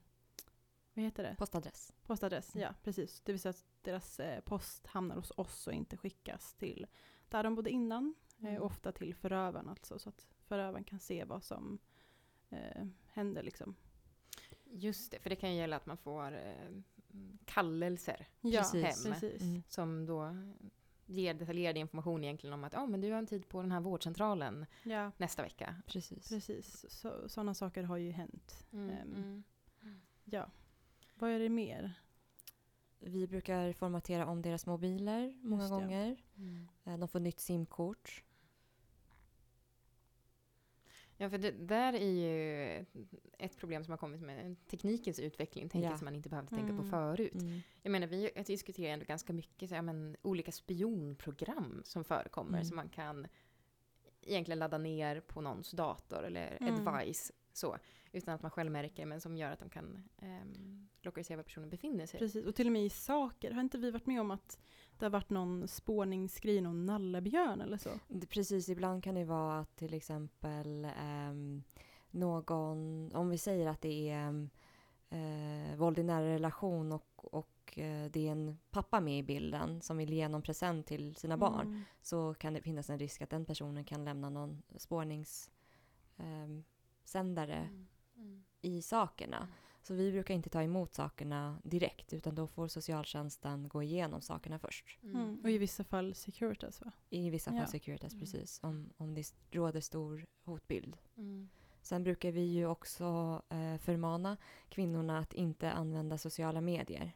vad 0.94 1.04
heter 1.04 1.22
det? 1.22 1.34
Postadress. 1.38 1.92
Postadress, 2.06 2.54
Mm. 2.54 2.62
ja 2.62 2.74
precis. 2.84 3.20
Det 3.20 3.32
vill 3.32 3.40
säga 3.40 3.50
att 3.50 3.64
deras 3.82 4.20
eh, 4.20 4.40
post 4.40 4.86
hamnar 4.86 5.16
hos 5.16 5.32
oss 5.36 5.66
och 5.66 5.72
inte 5.72 5.96
skickas 5.96 6.54
till 6.54 6.86
där 7.28 7.42
de 7.42 7.54
bodde 7.54 7.70
innan. 7.70 8.14
Mm. 8.38 8.54
Eh, 8.56 8.62
ofta 8.62 8.92
till 8.92 9.14
förövaren 9.14 9.68
alltså, 9.68 9.98
så 9.98 10.08
att 10.08 10.26
förövaren 10.38 10.84
kan 10.84 10.98
se 10.98 11.24
vad 11.24 11.44
som 11.44 11.78
eh, 12.50 12.86
händer 13.06 13.42
liksom. 13.42 13.74
Just 14.64 15.10
det, 15.10 15.18
för 15.20 15.30
det 15.30 15.36
kan 15.36 15.50
ju 15.52 15.56
gälla 15.56 15.76
att 15.76 15.86
man 15.86 15.96
får 15.96 16.32
eh, 16.36 16.70
kallelser 17.44 18.26
Ja, 18.40 18.60
Precis. 18.60 19.04
precis. 19.04 19.42
Mm. 19.42 19.62
som 19.68 20.06
då 20.06 20.36
ger 21.06 21.34
detaljerad 21.34 21.76
information 21.76 22.24
egentligen 22.24 22.54
om 22.54 22.64
att 22.64 22.74
oh, 22.74 22.86
men 22.86 23.00
du 23.00 23.10
har 23.10 23.18
en 23.18 23.26
tid 23.26 23.48
på 23.48 23.62
den 23.62 23.72
här 23.72 23.80
vårdcentralen 23.80 24.66
Ja, 24.82 25.12
nästa 25.16 25.42
vecka. 25.42 25.74
Precis. 25.86 26.28
precis. 26.28 26.86
Så, 26.88 27.28
sådana 27.28 27.54
saker 27.54 27.82
har 27.82 27.96
ju 27.96 28.10
hänt. 28.10 28.66
Mm, 28.72 28.90
mm. 28.90 29.44
Ja. 30.24 30.50
Vad 31.20 31.30
är 31.30 31.38
det 31.38 31.48
mer? 31.48 31.92
Vi 32.98 33.26
brukar 33.26 33.72
formatera 33.72 34.26
om 34.26 34.42
deras 34.42 34.66
mobiler 34.66 35.34
många 35.42 35.62
Just 35.62 35.74
det. 35.74 35.80
gånger. 35.80 36.16
Mm. 36.36 36.68
Eh, 36.84 36.98
De 36.98 37.08
får 37.08 37.20
nytt 37.20 37.40
simkort. 37.40 38.24
Ja, 41.16 41.30
för 41.30 41.38
det 41.38 41.50
där 41.50 41.92
är 41.92 42.10
ju 42.10 42.86
ett 43.38 43.56
problem 43.56 43.84
som 43.84 43.90
har 43.90 43.98
kommit 43.98 44.20
med 44.20 44.56
teknikens 44.66 45.18
utveckling, 45.20 45.68
tänker 45.68 45.90
Ja. 45.90 45.98
som 45.98 46.04
man 46.04 46.14
inte 46.14 46.28
behövde 46.28 46.50
tänka 46.56 46.66
på 46.76 46.82
Mm. 46.82 46.90
förut. 46.90 47.34
Mm. 47.42 47.60
Jag 47.82 47.90
menar, 47.92 48.06
vi 48.06 48.30
diskuterar 48.46 48.92
ändå 48.92 49.04
ganska 49.04 49.32
mycket 49.32 49.68
så, 49.68 49.74
ja, 49.74 49.82
men, 49.82 50.16
olika 50.22 50.52
spionprogram 50.52 51.82
som 51.84 52.04
förekommer, 52.04 52.58
Mm. 52.58 52.64
som 52.64 52.76
man 52.76 52.88
kan 52.88 53.26
egentligen 54.22 54.58
ladda 54.58 54.78
ner 54.78 55.20
på 55.20 55.40
någons 55.40 55.70
dator 55.70 56.24
eller 56.24 56.58
Mm. 56.60 56.86
advice, 56.88 57.32
så, 57.52 57.76
utan 58.12 58.34
att 58.34 58.42
man 58.42 58.50
själv 58.50 58.72
märker, 58.72 59.06
men 59.06 59.20
som 59.20 59.36
gör 59.36 59.50
att 59.52 59.58
de 59.58 59.70
kan 59.70 60.08
um, 60.22 60.88
lokalisera 61.02 61.36
var 61.36 61.44
personen 61.44 61.70
befinner 61.70 62.06
sig. 62.06 62.20
Precis, 62.20 62.46
och 62.46 62.54
till 62.54 62.66
och 62.66 62.72
med 62.72 62.84
i 62.84 62.90
saker. 62.90 63.50
Har 63.50 63.60
inte 63.60 63.78
vi 63.78 63.90
varit 63.90 64.06
med 64.06 64.20
om 64.20 64.30
att 64.30 64.58
det 64.98 65.04
har 65.04 65.10
varit 65.10 65.30
någon 65.30 65.68
spårningsgrej, 65.68 66.60
någon 66.60 66.86
nallebjörn 66.86 67.60
eller 67.60 67.76
så? 67.78 67.90
Det- 68.08 68.26
Precis, 68.26 68.68
ibland 68.68 69.04
kan 69.04 69.14
det 69.14 69.24
vara 69.24 69.60
att 69.60 69.76
till 69.76 69.94
exempel 69.94 70.88
ehm, 70.98 71.62
någon, 72.10 73.10
om 73.14 73.28
vi 73.30 73.38
säger 73.38 73.66
att 73.66 73.80
det 73.80 74.10
är 74.10 74.16
ehm, 74.28 74.50
eh, 75.10 75.76
våld 75.76 75.98
i 75.98 76.02
nära 76.02 76.26
relation 76.26 76.92
och, 76.92 77.34
och 77.34 77.78
eh, 77.78 78.10
det 78.10 78.28
är 78.28 78.32
en 78.32 78.58
pappa 78.70 79.00
med 79.00 79.18
i 79.18 79.22
bilden 79.22 79.80
som 79.82 79.96
vill 79.96 80.12
ge 80.12 80.28
någon 80.28 80.42
present 80.42 80.86
till 80.86 81.14
sina 81.16 81.36
barn 81.36 81.66
Mm. 81.66 81.82
så 82.02 82.34
kan 82.34 82.54
det 82.54 82.62
finnas 82.62 82.90
en 82.90 82.98
risk 82.98 83.22
att 83.22 83.30
den 83.30 83.44
personen 83.44 83.84
kan 83.84 84.04
lämna 84.04 84.30
någon 84.30 84.62
spårningssändare 84.76 87.56
Mm. 87.56 87.86
Mm. 88.20 88.44
i 88.62 88.82
sakerna. 88.82 89.48
Så 89.82 89.94
vi 89.94 90.12
brukar 90.12 90.34
inte 90.34 90.50
ta 90.50 90.62
emot 90.62 90.94
sakerna 90.94 91.58
direkt 91.64 92.12
utan 92.12 92.34
då 92.34 92.46
får 92.46 92.68
socialtjänsten 92.68 93.68
gå 93.68 93.82
igenom 93.82 94.20
sakerna 94.20 94.58
först. 94.58 94.98
Mm. 95.02 95.40
Och 95.42 95.50
i 95.50 95.58
vissa 95.58 95.84
fall 95.84 96.14
Securitas 96.14 96.80
va? 96.80 96.92
I 97.10 97.30
vissa 97.30 97.50
Ja. 97.50 97.58
fall 97.60 97.68
Securitas, 97.68 98.12
Mm. 98.12 98.20
precis. 98.20 98.60
Om, 98.62 98.90
om 98.96 99.14
det 99.14 99.34
råder 99.50 99.80
stor 99.80 100.26
hotbild. 100.44 100.96
Mm. 101.16 101.48
Sen 101.82 102.04
brukar 102.04 102.30
vi 102.32 102.40
ju 102.40 102.66
också 102.66 103.42
eh, 103.48 103.76
förmana 103.78 104.36
kvinnorna 104.68 105.18
att 105.18 105.34
inte 105.34 105.72
använda 105.72 106.18
sociala 106.18 106.60
medier. 106.60 107.12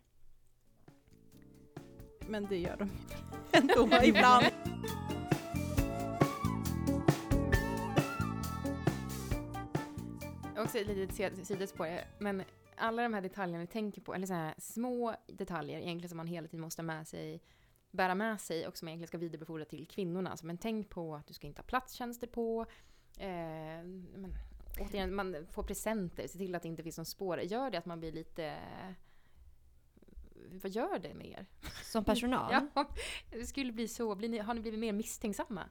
Men 2.29 2.47
det 2.47 2.59
gör 2.59 2.77
de 2.77 2.91
ändå 3.53 3.89
ibland. 4.05 4.45
Också 10.65 10.79
ett 10.79 10.87
litet 10.87 11.17
si- 11.17 11.45
sidospår, 11.45 11.89
men 12.19 12.43
alla 12.77 13.03
de 13.03 13.15
här 13.15 13.21
detaljerna 13.21 13.61
vi 13.61 13.67
tänker 13.67 14.01
på, 14.01 14.15
eller 14.15 14.27
så 14.27 14.35
här 14.35 14.55
små 14.59 15.15
detaljer 15.27 15.79
egentligen 15.79 16.09
som 16.09 16.17
man 16.17 16.27
hela 16.27 16.49
tiden 16.49 16.61
måste 16.61 16.83
med 16.83 17.09
sig, 17.09 17.43
bära 17.91 18.15
med 18.15 18.41
sig 18.41 18.67
och 18.67 18.77
som 18.79 18.89
egentligen 18.89 19.09
ska 19.09 19.19
vidarebefordra 19.19 19.65
till 19.65 19.87
kvinnorna. 19.87 20.31
Alltså, 20.31 20.47
men 20.47 20.59
tänk 20.59 20.91
på 20.91 21.15
att 21.15 21.27
du 21.27 21.35
ska 21.35 21.47
inte 21.47 21.61
ha 21.61 21.67
platstjänster 21.67 22.27
på. 22.27 22.67
Eh, 23.19 23.27
men, 24.15 24.35
återigen, 24.81 25.15
man 25.15 25.47
får 25.53 25.63
presenter, 25.63 26.27
se 26.29 26.39
till 26.39 26.55
att 26.55 26.63
det 26.63 26.69
inte 26.69 26.83
finns 26.83 26.97
någon 26.97 27.07
spår. 27.07 27.41
Gör 27.41 27.71
det 27.71 27.79
att 27.79 27.87
man 27.87 28.01
blir 28.01 28.13
lite... 28.13 28.57
Vad 30.63 30.71
gör 30.73 30.99
det 30.99 31.15
med 31.15 31.27
er? 31.27 31.47
Som 31.83 32.05
personal, 32.05 32.53
Ja, 32.75 32.87
det 33.31 33.47
skulle 33.47 33.73
bli 33.73 33.89
så. 33.89 34.15
Blir 34.15 34.29
ni, 34.29 34.39
har 34.39 34.55
ni 34.55 34.61
blivit 34.61 34.81
mer 34.81 34.93
misstänksamma? 34.93 35.65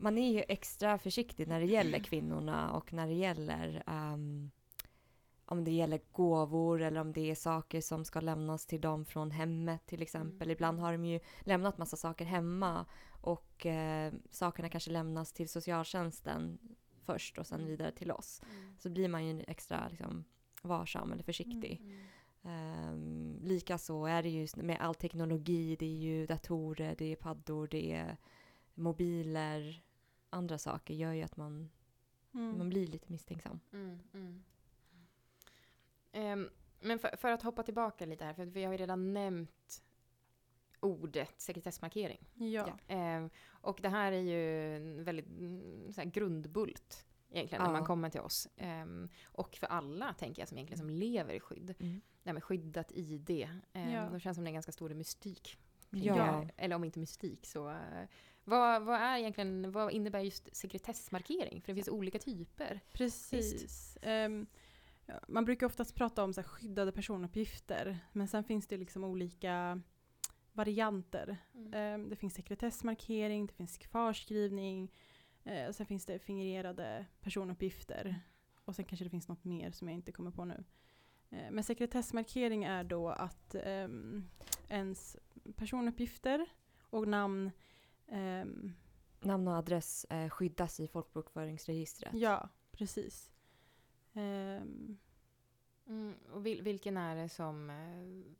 Man 0.00 0.18
är 0.18 0.32
ju 0.32 0.44
extra 0.48 0.98
försiktig 0.98 1.48
när 1.48 1.60
det 1.60 1.66
gäller 1.66 1.98
kvinnorna 1.98 2.72
och 2.72 2.92
när 2.92 3.06
det 3.06 3.14
gäller 3.14 3.82
ehm, 3.86 4.50
om 5.44 5.64
det 5.64 5.70
gäller 5.70 6.00
gåvor 6.12 6.82
eller 6.82 7.00
om 7.00 7.12
det 7.12 7.30
är 7.30 7.34
saker 7.34 7.80
som 7.80 8.04
ska 8.04 8.20
lämnas 8.20 8.66
till 8.66 8.80
dem 8.80 9.04
från 9.04 9.30
hemmet 9.30 9.86
till 9.86 10.02
exempel. 10.02 10.42
Mm. 10.42 10.50
Ibland 10.50 10.80
har 10.80 10.92
de 10.92 11.04
ju 11.04 11.20
lämnat 11.40 11.78
massa 11.78 11.96
saker 11.96 12.24
hemma 12.24 12.86
och 13.20 13.66
eh, 13.66 14.12
sakerna 14.30 14.68
kanske 14.68 14.90
lämnas 14.90 15.32
till 15.32 15.48
socialtjänsten 15.48 16.58
först 17.04 17.38
och 17.38 17.46
sen 17.46 17.66
vidare 17.66 17.92
till 17.92 18.10
oss. 18.10 18.42
Så 18.78 18.90
blir 18.90 19.08
man 19.08 19.26
ju 19.26 19.44
extra 19.48 19.88
liksom, 19.88 20.24
varsam 20.62 21.12
eller 21.12 21.22
försiktig. 21.22 21.82
Um, 22.42 23.38
Likaså 23.42 24.04
är 24.04 24.22
det 24.22 24.28
ju 24.28 24.48
med 24.56 24.80
all 24.80 24.94
teknologi, 24.94 25.76
det 25.76 25.86
är 25.86 25.98
ju 25.98 26.26
datorer, 26.26 26.94
det 26.98 27.12
är 27.12 27.16
paddor, 27.16 27.68
det 27.68 27.92
är 27.92 28.16
mobiler, 28.74 29.82
andra 30.30 30.58
saker 30.58 30.94
gör 30.94 31.12
ju 31.12 31.22
att 31.22 31.36
man, 31.36 31.70
Mm. 32.34 32.58
man 32.58 32.68
blir 32.68 32.86
lite 32.86 33.12
misstänksam. 33.12 33.60
Mm, 33.72 34.00
mm. 34.14 34.42
Ehm, 36.12 36.48
men 36.80 36.98
för, 36.98 37.16
för 37.16 37.32
att 37.32 37.42
hoppa 37.42 37.62
tillbaka 37.62 38.06
lite 38.06 38.24
här, 38.24 38.34
för 38.34 38.44
vi 38.44 38.64
har 38.64 38.72
ju 38.72 38.78
redan 38.78 39.12
nämnt 39.12 39.82
ordet 40.80 41.40
sekretessmarkering. 41.40 42.26
Ja. 42.34 42.78
Ehm, 42.88 43.30
och 43.48 43.78
det 43.82 43.88
här 43.88 44.12
är 44.12 44.20
ju 44.20 44.76
en 44.76 45.04
väldigt 45.04 45.26
mm, 45.26 45.92
så 45.92 46.00
här, 46.00 46.08
grundbult 46.10 47.06
egentligen 47.30 47.62
när 47.64 47.70
Ja. 47.70 47.72
man 47.72 47.84
kommer 47.86 48.10
till 48.10 48.20
oss. 48.20 48.48
Ehm, 48.56 49.08
och 49.24 49.56
för 49.56 49.66
alla, 49.66 50.12
tänker 50.14 50.42
jag, 50.42 50.48
som 50.48 50.58
egentligen 50.58 50.78
som 50.78 50.90
lever 50.90 51.34
i 51.34 51.40
skydd. 51.40 51.74
Mm. 51.78 52.00
Det 52.22 52.28
här 52.28 52.34
med 52.34 52.44
skyddat 52.44 52.92
ID. 52.92 53.30
Um, 53.72 53.88
Ja. 53.90 54.10
Det 54.10 54.20
känns 54.20 54.34
som 54.36 54.44
det 54.44 54.48
är 54.48 54.50
en 54.50 54.54
ganska 54.54 54.72
stor 54.72 54.90
mystik. 54.94 55.58
Ja. 55.90 56.46
Eller 56.56 56.76
om 56.76 56.84
inte 56.84 56.98
mystik 56.98 57.46
så... 57.46 57.70
eh, 57.70 58.06
vad, 58.44 58.82
vad 58.82 59.00
är 59.00 59.18
egentligen, 59.18 59.72
vad 59.72 59.92
innebär 59.92 60.20
just 60.20 60.56
sekretessmarkering? 60.56 61.60
För 61.62 61.72
det 61.72 61.74
finns 61.74 61.88
olika 61.88 62.18
typer. 62.18 62.80
Precis. 62.92 63.98
Ja, 65.06 65.20
man 65.28 65.44
brukar 65.44 65.66
oftast 65.66 65.94
prata 65.94 66.24
om 66.24 66.32
så 66.32 66.40
här, 66.40 66.48
skyddade 66.48 66.92
personuppgifter, 66.92 67.98
men 68.12 68.28
sen 68.28 68.44
finns 68.44 68.66
det 68.66 68.76
liksom 68.76 69.04
olika 69.04 69.80
varianter. 70.52 71.38
Ehm, 71.72 72.08
det 72.08 72.16
finns 72.16 72.34
sekretessmarkering, 72.34 73.46
det 73.46 73.52
finns 73.52 73.78
kvarskrivning, 73.78 74.92
och 75.68 75.74
sen 75.74 75.86
finns 75.86 76.06
det 76.06 76.18
fingerade 76.18 77.06
personuppgifter. 77.20 78.20
Och 78.64 78.76
sen 78.76 78.84
kanske 78.84 79.04
det 79.04 79.10
finns 79.10 79.28
något 79.28 79.44
mer 79.44 79.70
som 79.70 79.88
jag 79.88 79.94
inte 79.94 80.12
kommer 80.12 80.30
på 80.30 80.44
nu. 80.44 80.64
Eh, 81.30 81.50
men 81.50 81.64
sekretessmarkering 81.64 82.64
är 82.64 82.84
då 82.84 83.08
att 83.08 83.54
ehm, 83.54 84.28
ens 84.70 85.16
personuppgifter 85.56 86.46
och 86.80 87.08
namn 87.08 87.50
ehm, 88.08 88.72
Namn 89.22 89.48
och 89.48 89.54
adress 89.54 90.06
eh, 90.10 90.28
skyddas 90.30 90.80
i 90.80 90.88
folkbokföringsregistret. 90.88 92.14
Ja, 92.14 92.48
precis. 92.72 93.30
Ehm, 94.12 94.98
Mm, 95.86 96.14
och 96.32 96.46
vil, 96.46 96.62
vilken 96.62 96.96
är 96.96 97.16
det 97.16 97.28
som... 97.28 97.70
eh, 97.70 98.32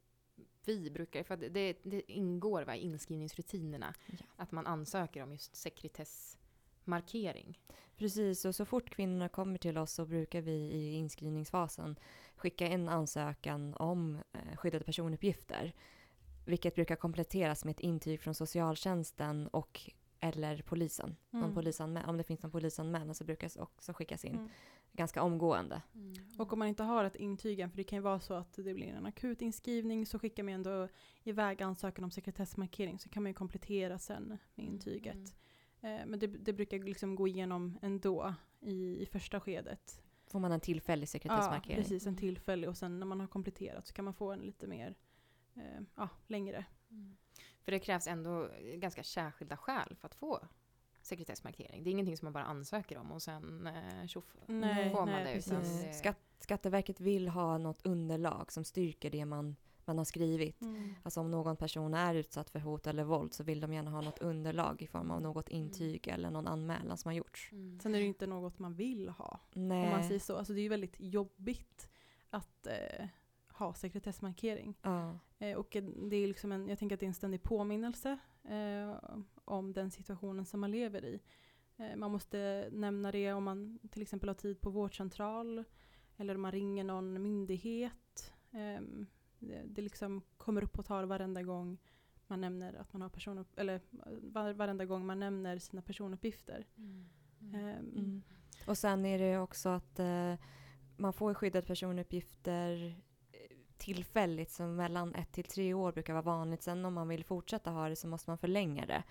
vi 0.65 0.91
brukar, 0.91 1.23
för 1.23 1.37
det, 1.37 1.79
det 1.83 2.13
ingår 2.13 2.63
va, 2.63 2.77
i 2.77 2.81
inskrivningsrutinerna, 2.81 3.95
Ja. 4.07 4.17
att 4.37 4.53
man 4.53 4.67
ansöker 4.67 5.23
om 5.23 5.33
just 5.33 5.57
sekretessmarkering. 5.57 7.59
Precis, 7.97 8.45
och 8.45 8.55
så 8.55 8.65
fort 8.65 8.91
kvinnorna 8.91 9.29
kommer 9.29 9.59
till 9.59 9.79
oss 9.79 9.93
så 9.93 10.07
brukar 10.07 10.41
vi 10.41 10.53
i 10.53 10.93
inskrivningsfasen 10.93 11.97
skicka 12.37 12.67
en 12.67 12.89
ansökan 12.89 13.75
om 13.75 14.19
eh, 14.33 14.57
skyddade 14.57 14.85
personuppgifter. 14.85 15.73
Vilket 16.51 16.75
brukar 16.75 16.97
kompletteras 16.97 17.65
med 17.65 17.73
ett 17.73 17.81
intyg 17.81 18.21
från 18.21 18.35
socialtjänsten 18.35 19.47
och 19.49 19.81
eller 20.21 20.63
polisen. 20.63 21.17
Mm. 21.33 21.55
polisanmä- 21.55 22.07
om 22.09 22.17
det 22.17 22.23
finns 22.25 22.43
någon 22.43 22.53
polisanmälan 22.53 23.15
så 23.15 23.25
brukar 23.25 23.51
det 23.55 23.61
också 23.63 23.93
skickas 23.93 24.25
in 24.25 24.35
Mm. 24.35 24.49
ganska 24.93 25.23
omgående. 25.23 25.83
Och 26.39 26.53
om 26.53 26.59
man 26.59 26.69
inte 26.69 26.83
har 26.83 27.05
ett 27.05 27.17
intyg 27.17 27.61
än, 27.61 27.71
för 27.71 27.77
det 27.77 27.85
kan 27.85 27.97
ju 27.97 28.03
vara 28.03 28.21
så 28.21 28.35
att 28.35 28.53
det 28.53 28.75
blir 28.75 28.87
en 28.89 29.07
akut 29.07 29.43
inskrivning, 29.43 30.07
så 30.07 30.19
skickar 30.19 30.43
man 30.43 30.55
ändå 30.55 30.89
iväg 31.25 31.63
ansökan 31.63 32.05
om 32.05 32.11
sekretessmarkering, 32.11 32.99
så 32.99 33.09
kan 33.09 33.23
man 33.23 33.31
ju 33.31 33.35
komplettera 33.35 33.99
sen 33.99 34.39
med 34.55 34.67
intyget. 34.67 35.35
Eh, 35.81 36.07
men 36.07 36.19
det, 36.19 36.27
det 36.27 36.53
brukar 36.53 36.79
liksom 36.79 37.15
gå 37.15 37.29
igenom 37.29 37.79
ändå 37.83 38.35
i, 38.61 39.03
i 39.03 39.07
första 39.07 39.41
skedet. 39.41 40.03
Får 40.27 40.41
man 40.41 40.53
en 40.53 40.61
tillfällig 40.61 41.03
Ja, 41.03 41.07
sekretessmarkering. 41.07 41.77
precis, 41.83 42.07
en 42.07 42.17
tillfällig 42.17 42.69
och 42.69 42.77
sen 42.77 42.99
när 43.01 43.07
man 43.07 43.21
har 43.21 43.27
kompletterat 43.27 43.87
så 43.87 43.95
kan 43.95 44.05
man 44.05 44.15
få 44.15 44.33
en 44.33 44.41
lite 44.41 44.67
mer, 44.67 44.95
eh, 45.55 45.83
ja, 45.95 46.09
längre. 46.27 46.65
Mm. 46.91 47.17
För 47.63 47.73
det 47.73 47.79
krävs 47.79 48.07
ändå 48.07 48.49
ganska 48.75 49.03
särskilda 49.03 49.57
skäl 49.57 49.97
för 50.01 50.07
att 50.07 50.15
få 50.15 50.41
sekretessmarkering. 51.03 51.85
Det 51.85 51.91
är 51.91 51.93
ingenting 51.93 52.17
som 52.17 52.27
man 52.27 52.33
bara 52.33 52.45
ansöker 52.45 52.99
om 52.99 53.13
och 53.13 53.23
sen 53.23 53.67
eh, 53.67 54.07
tjoff 54.07 54.37
Nej, 54.47 54.91
får 54.91 55.07
man 55.07 55.09
nej, 55.09 55.25
det. 55.25 55.39
Utan 55.39 55.63
det 55.63 55.95
Skatt, 55.95 56.19
Skatteverket 56.39 57.01
vill 57.01 57.29
ha 57.29 57.59
något 57.59 57.87
underlag 57.87 58.53
som 58.53 58.65
styrker 58.65 59.11
det 59.11 59.25
man, 59.25 59.57
man 59.85 59.99
har 59.99 60.05
skrivit. 60.05 60.61
Alltså 61.03 61.21
om 61.21 61.31
någon 61.31 61.57
person 61.57 61.95
är 61.95 62.15
utsatt 62.15 62.51
för 62.51 62.59
hot 62.59 62.87
eller 62.87 63.05
våld 63.05 63.35
så 63.35 63.45
vill 63.45 63.61
de 63.61 63.73
gärna 63.73 63.91
ha 63.91 64.01
något 64.01 64.19
underlag 64.19 64.83
i 64.83 64.87
form 64.87 65.11
av 65.11 65.23
något 65.23 65.49
intyg 65.49 66.09
eller 66.09 66.31
någon 66.31 66.47
anmälan 66.47 66.99
som 66.99 67.09
har 67.09 67.17
gjorts. 67.17 67.53
Mm. 67.53 67.81
Sen 67.81 67.95
är 67.95 67.99
det 67.99 68.03
ju 68.03 68.09
inte 68.09 68.27
något 68.27 68.59
man 68.59 68.75
vill 68.75 69.09
ha. 69.09 69.41
Nej. 69.53 69.85
Om 69.85 69.91
man 69.91 70.05
säger 70.05 70.21
så. 70.21 70.37
Alltså 70.37 70.53
det 70.53 70.61
är 70.61 70.63
ju 70.63 70.69
väldigt 70.69 70.97
jobbigt 70.99 71.91
att 72.31 72.67
eh, 72.67 73.07
ha 73.61 73.75
sekretessmarkering. 73.75 74.75
Ja. 74.83 75.19
Eh, 75.39 75.57
och 75.57 75.77
det 76.11 76.17
är 76.17 76.27
liksom 76.27 76.53
en, 76.53 76.69
jag 76.69 76.79
tänker 76.79 76.97
att 76.97 77.01
det 77.01 77.07
är 77.07 77.09
en 77.09 77.15
ständig 77.15 77.43
påminnelse 77.43 78.19
eh, 78.45 78.97
om 79.45 79.73
den 79.73 79.91
situationen 79.91 80.45
som 80.45 80.61
man 80.61 80.71
lever 80.71 81.05
i. 81.05 81.21
Eh, 81.77 81.97
man 81.97 82.11
måste 82.11 82.69
nämna 82.73 83.13
det 83.13 83.33
om 83.33 83.45
man 83.45 83.79
till 83.91 84.03
exempel 84.03 84.29
har 84.29 84.35
tid 84.35 84.61
på 84.61 84.71
vårdcentral 84.71 85.65
eller 86.17 86.35
om 86.35 86.41
man 86.43 86.53
ringer 86.53 86.85
någon 86.85 87.23
myndighet. 87.23 88.33
Eh, 88.51 88.83
det, 89.39 89.63
det 89.67 89.83
liksom 89.83 90.23
kommer 90.37 90.65
upp 90.65 90.73
på 90.73 90.83
tal 90.83 91.07
varenda 91.07 91.43
gång 91.43 91.79
man 92.27 92.41
nämner 92.41 92.75
att 92.75 92.93
man 92.93 93.03
har 93.03 93.09
person 93.09 93.45
eller 93.57 93.81
var, 94.33 94.53
varenda 94.53 94.85
gång 94.85 95.07
man 95.07 95.21
nämner 95.21 95.59
sina 95.59 95.83
personuppgifter. 95.83 96.67
Mm. 96.77 97.09
Eh, 97.55 97.79
Mm. 97.79 98.23
Och 98.67 98.79
sen 98.79 99.07
är 99.07 99.19
det 99.19 99.39
också 99.39 99.69
att 99.69 99.99
eh, 99.99 100.35
man 100.97 101.13
får 101.13 101.35
skyddade 101.35 101.67
personuppgifter 101.67 102.97
tillfälligt, 103.81 104.51
så 104.51 104.63
mellan 104.63 105.15
ett 105.15 105.33
till 105.33 105.45
tre 105.45 105.75
år 105.75 105.93
brukar 105.93 106.13
vara 106.13 106.23
vanligt. 106.23 106.63
Sen 106.63 106.85
om 106.85 106.95
man 106.95 107.09
vill 107.09 107.25
fortsätta 107.25 107.71
ha 107.71 107.89
det 107.89 107.97
så 107.97 108.09
måste 108.09 108.31
man 108.31 108.39
förlänga 108.39 108.87
det. 108.87 109.03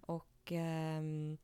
Och 0.00 0.52
ehm, 0.52 1.38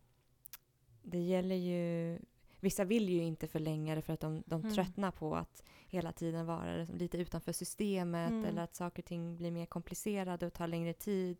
det 1.03 1.19
gäller 1.19 1.55
ju... 1.57 2.19
Vissa 2.63 2.85
vill 2.85 3.09
ju 3.09 3.23
inte 3.23 3.49
förlänga 3.49 3.95
det 3.95 4.03
för 4.03 4.13
att 4.13 4.21
de, 4.21 4.43
de 4.47 4.61
Mm. 4.61 4.75
tröttnar 4.75 5.11
på 5.11 5.37
att 5.37 5.63
hela 5.87 6.13
tiden 6.13 6.47
vara 6.47 6.77
liksom 6.77 6.97
lite 6.97 7.19
utanför 7.19 7.53
systemet 7.53 8.31
Mm. 8.31 8.45
eller 8.45 8.63
att 8.63 8.75
saker 8.75 9.03
och 9.03 9.07
ting 9.07 9.37
blir 9.37 9.51
mer 9.51 9.67
komplicerade 9.67 10.47
och 10.47 10.53
tar 10.53 10.67
längre 10.67 10.93
tid. 10.93 11.37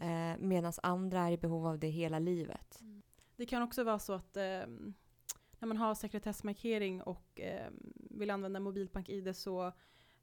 Eh, 0.00 0.38
Medan 0.38 0.72
andra 0.82 1.20
är 1.20 1.32
i 1.32 1.36
behov 1.38 1.66
av 1.66 1.78
det 1.78 1.88
hela 1.88 2.18
livet. 2.18 2.80
Det 3.36 3.46
kan 3.46 3.62
också 3.62 3.84
vara 3.84 3.98
så 3.98 4.12
att 4.12 4.36
ehm, 4.36 4.94
när 5.58 5.66
man 5.68 5.76
har 5.76 5.94
sekretessmarkering 5.94 7.02
och 7.02 7.40
ehm, 7.40 7.92
vill 8.10 8.30
använda 8.30 8.60
mobilbank-id 8.60 9.36
så, 9.36 9.72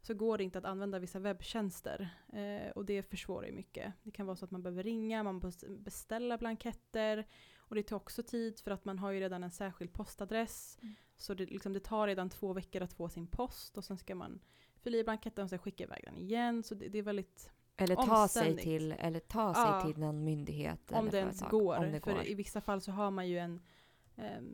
så 0.01 0.13
går 0.13 0.37
det 0.37 0.43
inte 0.43 0.57
att 0.57 0.65
använda 0.65 0.99
vissa 0.99 1.19
webbtjänster. 1.19 2.09
Eh, 2.33 2.71
och 2.71 2.85
det 2.85 3.03
försvårar 3.03 3.47
ju 3.47 3.51
mycket. 3.53 3.93
Det 4.03 4.11
kan 4.11 4.25
vara 4.25 4.35
så 4.35 4.45
att 4.45 4.51
man 4.51 4.63
behöver 4.63 4.83
ringa, 4.83 5.23
man 5.23 5.35
måste 5.35 5.69
beställa 5.69 6.37
blanketter. 6.37 7.27
Och 7.57 7.75
det 7.75 7.83
tar 7.83 7.95
också 7.95 8.23
tid 8.23 8.59
för 8.59 8.71
att 8.71 8.85
man 8.85 8.99
har 8.99 9.11
ju 9.11 9.19
redan 9.19 9.43
en 9.43 9.51
särskild 9.51 9.93
postadress. 9.93 10.79
Mm. 10.81 10.95
Så 11.17 11.33
det, 11.33 11.45
liksom, 11.45 11.73
det 11.73 11.79
tar 11.79 12.07
redan 12.07 12.29
två 12.29 12.53
veckor 12.53 12.81
att 12.81 12.93
få 12.93 13.09
sin 13.09 13.27
post 13.27 13.77
och 13.77 13.83
sen 13.83 13.97
ska 13.97 14.15
man 14.15 14.39
fylla 14.83 14.97
i 14.97 15.03
blanketten 15.03 15.43
och 15.43 15.49
sen 15.49 15.59
skicka 15.59 15.83
iväg 15.83 16.01
den 16.05 16.17
igen. 16.17 16.63
Så 16.63 16.75
det, 16.75 16.87
det 16.87 16.97
är 16.97 17.03
väldigt 17.03 17.51
Eller 17.77 17.95
ta 17.95 18.27
sig 18.27 18.57
till, 18.57 18.91
eller 18.91 19.19
ta 19.19 19.53
sig 19.53 19.63
Ja. 19.63 19.81
till 19.85 19.97
någon 19.97 20.23
myndighet 20.23 20.91
om 20.91 20.97
eller 20.97 21.11
det 21.11 21.17
ens 21.17 21.41
går. 21.41 21.77
Om 21.77 21.91
det 21.91 22.01
för 22.01 22.13
går. 22.13 22.27
i 22.27 22.33
vissa 22.33 22.61
fall 22.61 22.81
så 22.81 22.91
har 22.91 23.11
man 23.11 23.27
ju 23.27 23.37
en, 23.37 23.61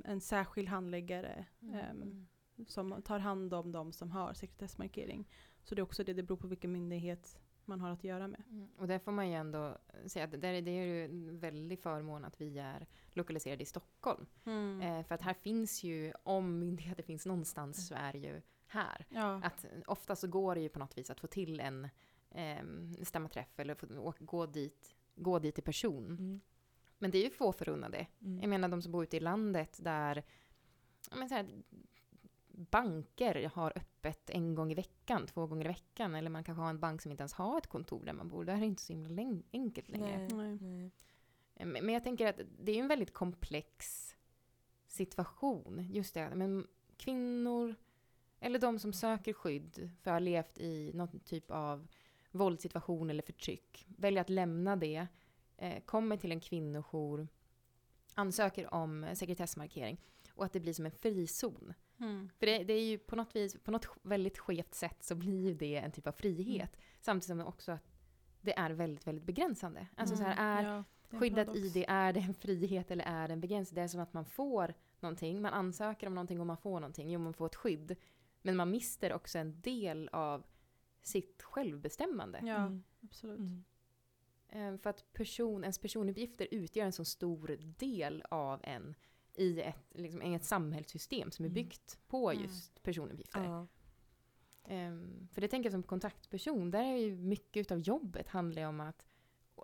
en 0.06 0.22
särskild 0.22 0.68
handläggare 0.68 1.46
ehm, 1.62 2.28
som 2.68 3.02
tar 3.02 3.20
hand 3.20 3.54
om 3.54 3.72
de 3.72 3.92
som 3.94 4.12
har 4.12 4.34
sekretessmarkering. 4.34 5.28
Så 5.64 5.76
det 5.76 5.80
är 5.82 5.84
också 5.84 6.04
det, 6.04 6.14
det 6.14 6.24
beror 6.24 6.38
på 6.38 6.48
vilken 6.48 6.72
myndighet 6.72 7.40
man 7.66 7.82
har 7.82 7.90
att 7.90 8.04
göra 8.04 8.28
med. 8.28 8.44
Mm. 8.50 8.70
Och 8.78 8.88
där 8.88 9.00
får 9.00 9.12
man 9.12 9.30
ju 9.30 9.36
ändå 9.36 9.78
säga 10.06 10.26
att 10.26 10.32
det, 10.42 10.48
är- 10.48 10.62
det 10.62 10.72
är 10.72 10.86
ju 10.86 11.06
en 11.06 11.40
väldig 11.40 11.80
förmån 11.80 12.26
att 12.26 12.42
vi 12.42 12.60
är 12.60 12.88
lokaliserade 13.14 13.64
i 13.64 13.66
Stockholm. 13.66 14.26
Eh, 14.82 15.04
för 15.04 15.16
att 15.16 15.22
här 15.22 15.34
finns 15.34 15.84
ju, 15.84 16.14
om 16.24 16.60
myndigheter 16.60 17.04
finns 17.04 17.26
någonstans 17.26 17.88
så 17.88 17.96
är 17.96 18.14
det 18.14 18.20
ju 18.20 18.42
här. 18.68 19.06
Ja. 19.10 19.42
Att 19.44 19.66
ofta 19.88 20.16
så 20.16 20.28
går 20.28 20.56
det 20.56 20.62
ju 20.62 20.70
på 20.70 20.80
något 20.80 20.98
vis 20.98 21.10
att 21.10 21.20
få 21.20 21.28
till 21.28 21.60
en 21.60 21.88
eh, 22.32 22.64
stämmaträff 23.04 23.60
eller 23.60 23.76
få, 23.76 23.88
å- 24.00 24.14
gå, 24.20 24.46
dit, 24.46 24.96
gå 25.16 25.40
dit 25.40 25.60
i 25.60 25.62
person. 25.62 26.06
Mm. 26.06 26.42
Men 27.00 27.12
det 27.12 27.18
är 27.18 27.24
ju 27.24 27.30
få 27.30 27.54
förunnade. 27.54 28.08
Mm. 28.22 28.40
Jag 28.42 28.50
menar 28.50 28.68
de 28.70 28.82
som 28.82 28.92
bor 28.92 29.04
ute 29.04 29.18
i 29.18 29.20
landet 29.20 29.80
där 29.84 30.24
men 31.16 31.30
så 31.30 31.36
här, 31.36 31.48
banker 32.58 33.50
har 33.54 33.74
öppet 33.76 34.30
en 34.30 34.56
gång 34.56 34.72
i 34.72 34.76
veckan, 34.76 35.28
två 35.28 35.48
gånger 35.48 35.66
i 35.66 35.68
veckan. 35.68 36.16
Eller 36.16 36.30
man 36.30 36.44
kanske 36.44 36.62
har 36.62 36.70
en 36.70 36.80
bank 36.80 37.02
som 37.02 37.12
inte 37.12 37.22
ens 37.22 37.34
har 37.34 37.58
ett 37.58 37.68
kontor 37.68 38.06
där 38.06 38.14
man 38.14 38.28
bor. 38.30 38.46
Det 38.46 38.52
här 38.52 38.62
är 38.62 38.66
inte 38.66 38.82
så 38.84 38.94
himla 38.94 39.10
läng- 39.10 39.44
enkelt 39.54 39.90
längre. 39.90 40.18
Nej, 40.18 40.34
Nej. 40.34 40.58
nej. 40.62 40.92
Eh, 41.56 41.66
Men 41.66 41.90
jag 41.94 42.04
tänker 42.04 42.28
att 42.28 42.40
det 42.60 42.72
är 42.72 42.80
en 42.80 42.88
väldigt 42.88 43.14
komplex 43.14 44.04
situation. 44.88 45.88
Just 45.92 46.14
det, 46.14 46.30
men 46.36 46.68
kvinnor 46.98 47.76
eller 48.40 48.60
de 48.60 48.80
som 48.80 48.94
söker 48.94 49.34
skydd 49.34 49.92
för 50.02 50.12
att 50.12 50.16
ha 50.16 50.20
levt 50.20 50.58
i 50.58 50.92
någon 50.94 51.20
typ 51.20 51.52
av 51.52 51.88
våldssituation 52.32 53.10
eller 53.10 53.24
förtryck, 53.24 53.86
väljer 53.98 54.22
att 54.22 54.30
lämna 54.30 54.76
det, 54.76 55.08
eh, 55.58 55.80
kommer 55.84 56.18
till 56.18 56.32
en 56.32 56.40
kvinnojour, 56.40 57.28
ansöker 58.14 58.74
om 58.74 59.06
sekretessmarkering 59.14 60.02
och 60.34 60.46
att 60.46 60.54
det 60.54 60.60
blir 60.60 60.74
som 60.74 60.86
en 60.86 60.92
frizon. 60.92 61.74
Mm. 62.00 62.30
För 62.40 62.46
det, 62.46 62.64
det 62.64 62.74
är 62.74 62.86
ju 62.86 62.98
på 62.98 63.16
något 63.16 63.36
vis, 63.36 63.58
på 63.64 63.72
något 63.72 63.88
väldigt 64.02 64.38
skevt 64.38 64.74
sätt 64.74 65.04
så 65.04 65.16
blir 65.16 65.42
ju 65.48 65.54
det 65.54 65.76
en 65.78 65.92
typ 65.92 66.08
av 66.08 66.12
frihet. 66.12 66.78
Samtidigt 67.02 67.28
som 67.28 67.48
också 67.48 67.72
att 67.72 67.84
det 68.42 68.58
är 68.60 68.70
väldigt, 68.72 69.08
väldigt 69.08 69.24
begränsande. 69.26 69.88
Alltså 69.96 70.16
så 70.16 70.24
här, 70.24 70.36
är 70.60 70.64
Mm. 70.64 70.74
Ja, 70.76 70.84
det 71.10 71.16
är 71.16 71.16
en 71.16 71.20
skyddat. 71.20 71.56
ID, 71.56 71.86
är 71.88 72.14
det 72.14 72.20
en 72.20 72.34
frihet 72.34 72.92
eller 72.92 73.06
är 73.06 73.28
det 73.28 73.34
en 73.34 73.42
begränsning? 73.42 73.76
Det 73.76 73.82
är 73.82 73.88
som 73.88 74.00
att 74.02 74.14
man 74.14 74.26
får 74.26 74.74
någonting, 75.00 75.42
man 75.42 75.54
ansöker 75.54 76.08
om 76.08 76.16
någonting 76.16 76.40
och 76.40 76.48
man 76.48 76.58
får 76.58 76.80
någonting, 76.80 77.10
jo 77.12 77.20
man 77.20 77.34
får 77.34 77.46
ett 77.46 77.56
skydd. 77.56 77.96
Men 78.42 78.56
man 78.56 78.72
mister 78.72 79.14
också 79.14 79.40
en 79.40 79.62
del 79.62 80.10
av 80.12 80.46
sitt 81.02 81.42
självbestämmande. 81.44 82.40
Ja, 82.44 82.56
Mm. 82.56 82.84
absolut. 83.04 83.40
Mm. 83.40 83.64
Eh, 84.50 84.78
För 84.82 84.90
att 84.90 85.14
person, 85.14 85.64
ens 85.64 85.80
personuppgifter 85.80 86.48
utgör 86.52 86.86
en 86.86 86.92
så 86.94 87.06
stor 87.06 87.58
del 87.62 88.24
av 88.30 88.60
en 88.64 88.96
i 89.38 89.62
ett, 89.62 89.86
liksom, 89.94 90.22
ett 90.22 90.44
samhällssystem 90.44 91.32
som 91.32 91.46
är 91.46 91.50
Mm. 91.50 91.54
byggt 91.54 92.00
på 92.08 92.32
Mm. 92.32 92.44
just 92.44 92.84
personuppgifter. 92.84 93.44
Ja. 93.44 93.68
Ehm, 94.64 95.28
för 95.34 95.42
det 95.42 95.48
tänker 95.48 95.66
jag 95.66 95.72
som 95.74 95.84
kontaktperson, 95.84 96.72
där 96.72 96.84
är 96.84 96.98
ju 96.98 97.16
mycket 97.16 97.72
av 97.72 97.80
jobbet 97.80 98.28
handlar 98.28 98.64
om 98.68 98.80
att 98.80 99.04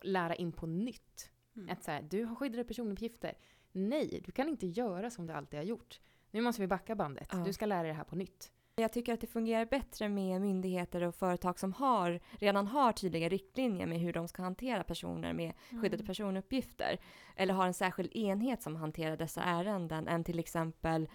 lära 0.04 0.36
in 0.36 0.52
på 0.52 0.66
nytt. 0.68 1.30
Mm. 1.56 1.70
Att 1.70 1.84
så 1.84 1.92
här, 1.92 2.02
du 2.02 2.24
har 2.26 2.36
skyddade 2.36 2.64
personuppgifter. 2.64 3.38
Nej, 3.72 4.22
du 4.26 4.32
kan 4.32 4.50
inte 4.50 4.68
göra 4.68 5.10
som 5.10 5.28
du 5.28 5.34
alltid 5.34 5.60
har 5.60 5.66
gjort. 5.66 6.02
Nu 6.32 6.42
måste 6.42 6.62
vi 6.62 6.68
backa 6.68 6.96
bandet. 6.96 7.30
Ja. 7.32 7.38
Du 7.38 7.54
ska 7.54 7.66
lära 7.66 7.82
dig 7.82 7.92
det 7.92 7.98
här 7.98 8.04
på 8.04 8.16
nytt. 8.16 8.52
Jag 8.76 8.94
tycker 8.94 9.14
att 9.14 9.22
det 9.22 9.28
fungerar 9.28 9.66
bättre 9.66 10.10
med 10.10 10.42
myndigheter 10.42 11.04
och 11.04 11.16
företag 11.16 11.60
som 11.60 11.74
har, 11.74 12.20
redan 12.40 12.68
har 12.68 12.92
tydliga 12.92 13.30
riktlinjer 13.30 13.88
med 13.88 14.00
hur 14.00 14.14
de 14.14 14.28
ska 14.28 14.42
hantera 14.42 14.84
personer 14.84 15.34
med 15.34 15.54
skyddade 15.70 15.96
Mm. 15.96 16.06
personuppgifter. 16.06 17.00
Eller 17.36 17.54
har 17.54 17.68
en 17.68 17.74
särskild 17.74 18.16
enhet 18.16 18.62
som 18.62 18.76
hanterar 18.76 19.18
dessa 19.18 19.42
ärenden 19.44 20.08
än 20.08 20.24
till 20.24 20.40
exempel 20.40 21.10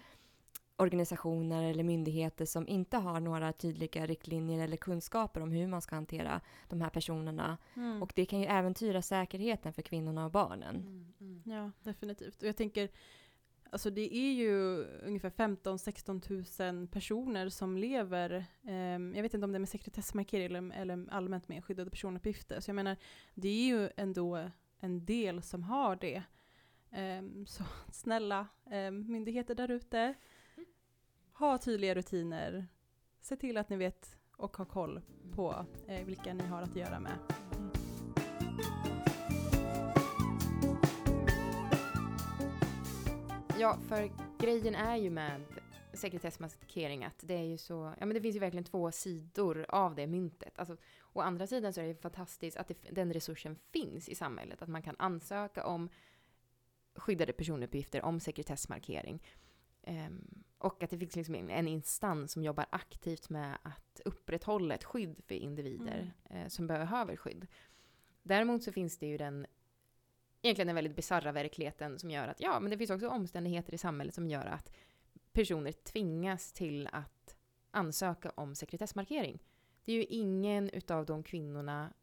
organisationer 0.77 1.63
eller 1.63 1.83
myndigheter 1.83 2.45
som 2.45 2.67
inte 2.67 2.97
har 2.97 3.19
några 3.19 3.53
tydliga 3.53 4.05
riktlinjer 4.05 4.63
eller 4.63 4.77
kunskaper 4.77 5.41
om 5.41 5.51
hur 5.51 5.67
man 5.67 5.81
ska 5.81 5.95
hantera 5.95 6.41
de 6.69 6.81
här 6.81 6.89
personerna. 6.89 7.57
Mm. 7.75 8.03
Och 8.03 8.11
det 8.15 8.25
kan 8.25 8.39
ju 8.39 8.45
äventyra 8.45 9.01
säkerheten 9.01 9.73
för 9.73 9.81
kvinnorna 9.81 10.25
och 10.25 10.31
barnen. 10.31 11.05
Ja, 11.45 11.71
definitivt. 11.83 12.41
Och 12.41 12.47
jag 12.47 12.57
tänker 12.57 12.89
Alltså 13.71 13.89
det 13.89 14.15
är 14.15 14.31
ju 14.33 14.85
ungefär 15.03 15.29
15-16 15.29 16.73
000 16.73 16.87
personer 16.87 17.49
som 17.49 17.77
lever, 17.77 18.45
eh, 18.67 18.99
jag 19.15 19.21
vet 19.21 19.33
inte 19.33 19.45
om 19.45 19.51
det 19.51 19.57
är 19.57 19.59
med 19.59 19.69
sekretessmarkering 19.69 20.45
eller, 20.45 20.81
eller 20.81 21.07
allmänt 21.11 21.47
med 21.47 21.65
skyddade 21.65 21.89
personuppgifter. 21.89 22.59
Så 22.59 22.69
jag 22.69 22.75
menar, 22.75 22.97
det 23.33 23.49
är 23.49 23.67
ju 23.67 23.89
ändå 23.97 24.49
en 24.79 25.05
del 25.05 25.41
som 25.41 25.63
har 25.63 25.95
det. 25.95 26.23
Eh, 26.91 27.45
så 27.45 27.63
snälla 27.91 28.47
eh, 28.71 28.91
myndigheter 28.91 29.55
där 29.55 29.71
ute, 29.71 30.13
ha 31.33 31.57
tydliga 31.57 31.95
rutiner. 31.95 32.67
Se 33.19 33.35
till 33.35 33.57
att 33.57 33.69
ni 33.69 33.77
vet 33.77 34.17
och 34.37 34.57
har 34.57 34.65
koll 34.65 35.01
på 35.35 35.65
eh, 35.87 36.05
vilka 36.05 36.33
ni 36.33 36.43
har 36.43 36.61
att 36.61 36.75
göra 36.75 36.99
med. 36.99 37.48
Ja, 43.59 43.77
för 43.87 44.11
grejen 44.39 44.75
är 44.75 44.95
ju 44.95 45.09
med 45.09 45.41
sekretessmarkering 45.93 47.03
att 47.03 47.23
det 47.27 47.33
är 47.33 47.43
ju 47.43 47.57
så, 47.57 47.93
ja 47.99 48.05
men 48.05 48.13
det 48.13 48.21
finns 48.21 48.35
ju 48.35 48.39
verkligen 48.39 48.63
två 48.63 48.91
sidor 48.91 49.65
av 49.69 49.95
det 49.95 50.07
myntet. 50.07 50.59
Alltså, 50.59 50.77
å 51.13 51.21
andra 51.21 51.47
sidan 51.47 51.73
så 51.73 51.81
är 51.81 51.87
det 51.87 52.01
fantastiskt 52.01 52.57
att 52.57 52.67
det, 52.67 52.75
den 52.91 53.13
resursen 53.13 53.55
finns 53.55 54.09
i 54.09 54.15
samhället, 54.15 54.61
att 54.61 54.69
man 54.69 54.81
kan 54.81 54.95
ansöka 54.99 55.65
om 55.65 55.89
skyddade 56.95 57.33
personuppgifter, 57.33 58.01
om 58.01 58.19
sekretessmarkering. 58.19 59.23
Um, 59.87 60.43
och 60.57 60.83
att 60.83 60.89
det 60.89 60.97
finns 60.97 61.15
liksom 61.15 61.35
en, 61.35 61.49
en, 61.49 61.67
instans 61.67 62.31
som 62.31 62.43
jobbar 62.43 62.65
aktivt 62.69 63.29
med 63.29 63.57
att 63.63 64.01
upprätthålla 64.05 64.75
ett 64.75 64.83
skydd 64.83 65.21
för 65.27 65.35
individer 65.35 66.13
mm. 66.29 66.43
eh, 66.43 66.47
som 66.47 66.67
behöver 66.67 67.15
skydd. 67.15 67.47
Däremot 68.23 68.63
så 68.63 68.71
finns 68.71 68.97
det 68.97 69.07
ju 69.07 69.17
den 69.17 69.45
egentligen 70.41 70.67
den 70.67 70.75
väldigt 70.75 70.95
bisarra 70.95 71.31
verkligheten 71.31 71.99
som 71.99 72.11
gör 72.11 72.27
att, 72.27 72.41
ja, 72.41 72.59
men 72.59 72.71
det 72.71 72.77
finns 72.77 72.89
också 72.89 73.09
omständigheter 73.09 73.73
i 73.73 73.77
samhället 73.77 74.15
som 74.15 74.27
gör 74.27 74.45
att 74.45 74.71
personer 75.31 75.71
tvingas 75.71 76.53
till 76.53 76.89
att 76.91 77.35
ansöka 77.71 78.31
om 78.35 78.55
sekretessmarkering. 78.55 79.43
Det 79.85 79.91
är 79.91 79.95
ju 79.95 80.03
ingen 80.03 80.69
utav 80.69 81.05
de 81.05 81.23
kvinnorna, 81.23 81.93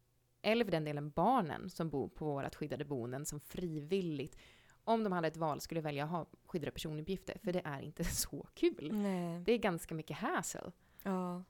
eller 0.43 0.65
för 0.65 0.73
den 0.73 0.85
delen 0.85 1.11
barnen, 1.11 1.71
som 1.71 1.91
bor 1.91 2.09
på 2.09 2.25
vårt 2.25 2.55
skyddade 2.55 2.85
boenden 2.85 3.27
som 3.27 3.41
frivilligt, 3.41 4.39
om 4.85 5.05
de 5.05 5.13
hade 5.13 5.29
ett 5.29 5.37
val, 5.37 5.61
skulle 5.61 5.81
välja 5.81 6.05
att 6.05 6.11
ha 6.11 6.27
skyddade 6.47 6.71
personuppgifter. 6.71 7.39
För 7.39 7.53
det 7.53 7.63
är 7.65 7.81
inte 7.81 8.05
så 8.05 8.49
kul. 8.55 8.91
Nej. 8.93 9.41
Det 9.41 9.53
är 9.53 9.59
ganska 9.59 9.95
mycket 9.95 10.17
hassle. 10.17 10.73
Ja. 11.03 11.45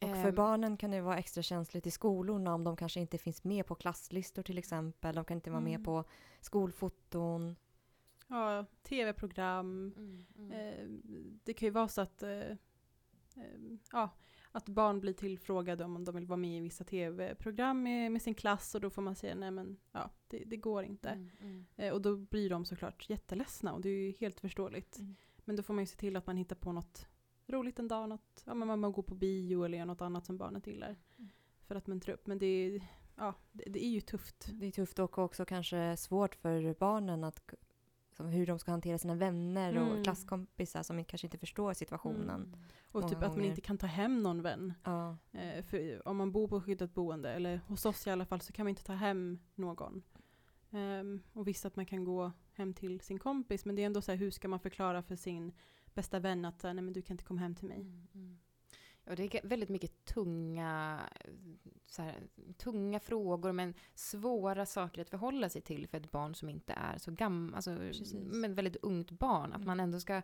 Och 0.00 0.16
för 0.16 0.28
um, 0.28 0.34
barnen 0.34 0.76
kan 0.76 0.90
det 0.90 1.00
vara 1.00 1.18
extra 1.18 1.42
känsligt 1.42 1.86
i 1.86 1.90
skolorna 1.90 2.54
om 2.54 2.64
de 2.64 2.76
kanske 2.76 3.00
inte 3.00 3.18
finns 3.18 3.44
med 3.44 3.66
på 3.66 3.74
klasslistor 3.74 4.42
till 4.42 4.58
exempel. 4.58 5.14
De 5.14 5.24
kan 5.24 5.36
inte 5.36 5.50
vara 5.50 5.60
med 5.60 5.74
mm. 5.74 5.84
på 5.84 6.04
skolfoton. 6.40 7.56
Ja, 8.28 8.64
tv-program. 8.82 9.92
Mm, 9.96 10.24
mm. 10.38 10.52
Eh, 10.52 10.88
det 11.44 11.54
kan 11.54 11.66
ju 11.66 11.70
vara 11.70 11.88
så 11.88 12.00
att, 12.00 12.22
eh, 12.22 12.30
eh, 12.30 12.56
ja, 13.92 14.10
att 14.52 14.68
barn 14.68 15.00
blir 15.00 15.12
tillfrågade 15.12 15.84
om 15.84 16.04
de 16.04 16.14
vill 16.14 16.26
vara 16.26 16.36
med 16.36 16.58
i 16.58 16.60
vissa 16.60 16.84
tv-program 16.84 17.82
med, 17.82 18.12
med 18.12 18.22
sin 18.22 18.34
klass 18.34 18.74
och 18.74 18.80
då 18.80 18.90
får 18.90 19.02
man 19.02 19.14
säga 19.14 19.34
nej 19.34 19.50
men 19.50 19.76
ja, 19.92 20.10
det, 20.28 20.44
det 20.46 20.56
går 20.56 20.84
inte. 20.84 21.08
Mm, 21.08 21.30
mm. 21.40 21.66
Eh, 21.76 21.92
och 21.92 22.02
då 22.02 22.16
blir 22.16 22.50
de 22.50 22.64
såklart 22.64 23.10
jätteledsna 23.10 23.72
och 23.72 23.80
det 23.80 23.88
är 23.88 24.06
ju 24.06 24.14
helt 24.20 24.40
förståeligt. 24.40 24.98
Mm. 24.98 25.16
Men 25.44 25.56
då 25.56 25.62
får 25.62 25.74
man 25.74 25.82
ju 25.82 25.86
se 25.86 25.96
till 25.96 26.16
att 26.16 26.26
man 26.26 26.36
hittar 26.36 26.56
på 26.56 26.72
något 26.72 27.06
roligt 27.50 27.78
en 27.78 27.88
dag, 27.88 28.08
något, 28.08 28.42
ja, 28.44 28.54
men 28.54 28.80
man 28.80 28.92
går 28.92 29.02
på 29.02 29.14
bio 29.14 29.64
eller 29.64 29.78
gör 29.78 29.86
något 29.86 30.00
annat 30.00 30.26
som 30.26 30.36
barnet 30.36 30.66
gillar. 30.66 30.96
Mm. 31.18 31.30
För 31.66 31.74
att 31.74 31.86
muntra 31.86 32.12
upp. 32.12 32.26
Men 32.26 32.38
det 32.38 32.46
är, 32.46 32.86
ja, 33.16 33.34
det, 33.52 33.64
det, 33.70 33.84
är 33.84 33.90
ju 33.90 34.00
tufft. 34.00 34.50
Det 34.52 34.66
är 34.66 34.70
tufft 34.70 34.98
och 34.98 35.18
också 35.18 35.44
kanske 35.44 35.96
svårt 35.96 36.34
för 36.34 36.74
barnen 36.78 37.24
att 37.24 37.54
hur 38.18 38.46
de 38.46 38.58
ska 38.58 38.70
hantera 38.70 38.98
sina 38.98 39.14
vänner 39.14 39.72
mm. 39.72 39.88
och 39.88 40.04
klasskompisar 40.04 40.82
som 40.82 41.04
kanske 41.04 41.26
inte 41.26 41.38
förstår 41.38 41.74
situationen. 41.74 42.40
Mm. 42.40 42.58
Och 42.92 43.08
typ 43.08 43.22
att 43.22 43.36
man 43.36 43.44
inte 43.44 43.60
kan 43.60 43.78
ta 43.78 43.86
hem 43.86 44.22
någon 44.22 44.42
vän. 44.42 44.74
Ja. 44.84 45.16
Eh, 45.32 45.64
för 45.64 46.08
om 46.08 46.16
man 46.16 46.32
bor 46.32 46.48
på 46.48 46.60
skyddat 46.60 46.94
boende, 46.94 47.32
eller 47.32 47.60
hos 47.66 47.86
oss 47.86 48.06
i 48.06 48.10
alla 48.10 48.26
fall, 48.26 48.40
så 48.40 48.52
kan 48.52 48.64
man 48.64 48.70
inte 48.70 48.84
ta 48.84 48.92
hem 48.92 49.38
någon. 49.54 50.02
Um, 50.70 51.22
och 51.32 51.48
visst 51.48 51.64
att 51.64 51.76
man 51.76 51.86
kan 51.86 52.04
gå 52.04 52.32
hem 52.52 52.74
till 52.74 53.00
sin 53.00 53.18
kompis, 53.18 53.64
men 53.64 53.76
det 53.76 53.82
är 53.82 53.86
ändå 53.86 54.02
så 54.02 54.12
här, 54.12 54.18
hur 54.18 54.30
ska 54.30 54.48
man 54.48 54.60
förklara 54.60 55.02
för 55.02 55.16
sin 55.16 55.52
bästa 55.94 56.18
vän 56.18 56.44
att 56.44 56.62
nej 56.62 56.74
men 56.74 56.92
du 56.92 57.02
kan 57.02 57.14
inte 57.14 57.24
komma 57.24 57.40
hem 57.40 57.54
till 57.54 57.68
mig. 57.68 57.80
Mm, 57.80 58.06
mm. 58.14 58.38
Och 59.06 59.16
det 59.16 59.34
är 59.34 59.48
väldigt 59.48 59.68
mycket 59.68 60.04
tunga, 60.04 61.00
så 61.86 62.02
här, 62.02 62.28
tunga 62.56 63.00
frågor 63.00 63.52
men 63.52 63.74
svåra 63.94 64.66
saker 64.66 65.02
att 65.02 65.10
förhålla 65.10 65.48
sig 65.48 65.62
till 65.62 65.86
för 65.86 65.98
ett 65.98 66.10
barn 66.10 66.34
som 66.34 66.48
inte 66.48 66.72
är 66.72 66.98
så 66.98 67.10
gammalt, 67.10 67.54
alltså 67.56 67.70
men 68.12 68.54
väldigt 68.54 68.76
ungt 68.76 69.10
barn. 69.10 69.52
Att 69.52 69.56
mm. 69.56 69.66
man 69.66 69.80
ändå 69.80 70.00
ska, 70.00 70.22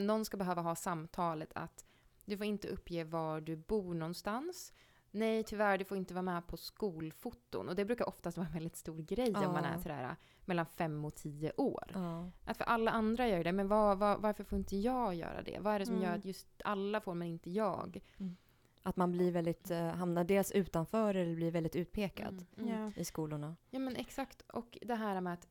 någon 0.00 0.24
ska 0.24 0.36
behöva 0.36 0.62
ha 0.62 0.76
samtalet 0.76 1.52
att 1.54 1.84
du 2.24 2.36
får 2.36 2.46
inte 2.46 2.68
uppge 2.68 3.04
var 3.04 3.40
du 3.40 3.56
bor 3.56 3.94
någonstans. 3.94 4.72
Nej, 5.18 5.42
tyvärr, 5.42 5.78
du 5.78 5.84
får 5.84 5.96
inte 5.96 6.14
vara 6.14 6.22
med 6.22 6.46
på 6.46 6.56
skolfoton. 6.56 7.68
Och 7.68 7.76
det 7.76 7.84
brukar 7.84 8.08
oftast 8.08 8.36
vara 8.36 8.46
en 8.46 8.52
väldigt 8.52 8.76
stor 8.76 9.02
grej 9.02 9.30
ja. 9.32 9.46
om 9.46 9.52
man 9.52 9.64
är 9.64 9.78
sådär 9.78 10.16
mellan 10.44 10.66
fem 10.66 11.04
och 11.04 11.14
tio 11.14 11.52
år. 11.56 11.90
Ja. 11.94 12.30
Att 12.44 12.56
för 12.56 12.64
alla 12.64 12.90
andra 12.90 13.28
gör 13.28 13.44
det, 13.44 13.52
men 13.52 13.68
var, 13.68 13.96
var, 13.96 14.18
varför 14.18 14.44
får 14.44 14.58
inte 14.58 14.76
jag 14.76 15.14
göra 15.14 15.42
det? 15.42 15.58
Vad 15.60 15.74
är 15.74 15.78
det 15.78 15.86
som 15.86 15.94
mm. 15.94 16.08
gör 16.08 16.14
att 16.14 16.24
just 16.24 16.48
alla 16.64 17.00
får 17.00 17.14
men 17.14 17.28
inte 17.28 17.50
jag? 17.50 18.00
Mm. 18.18 18.36
Att 18.82 18.96
man 18.96 19.12
blir 19.12 19.32
väldigt, 19.32 19.70
uh, 19.70 19.78
hamnar 19.78 20.24
dels 20.24 20.52
utanför 20.52 21.14
eller 21.14 21.34
blir 21.34 21.50
väldigt 21.50 21.76
utpekad 21.76 22.44
mm. 22.56 22.74
mm. 22.74 22.92
i 22.96 23.04
skolorna. 23.04 23.56
Ja 23.70 23.78
men 23.78 23.96
exakt. 23.96 24.42
Och 24.42 24.78
det 24.82 24.94
här 24.94 25.20
med 25.20 25.32
att, 25.32 25.48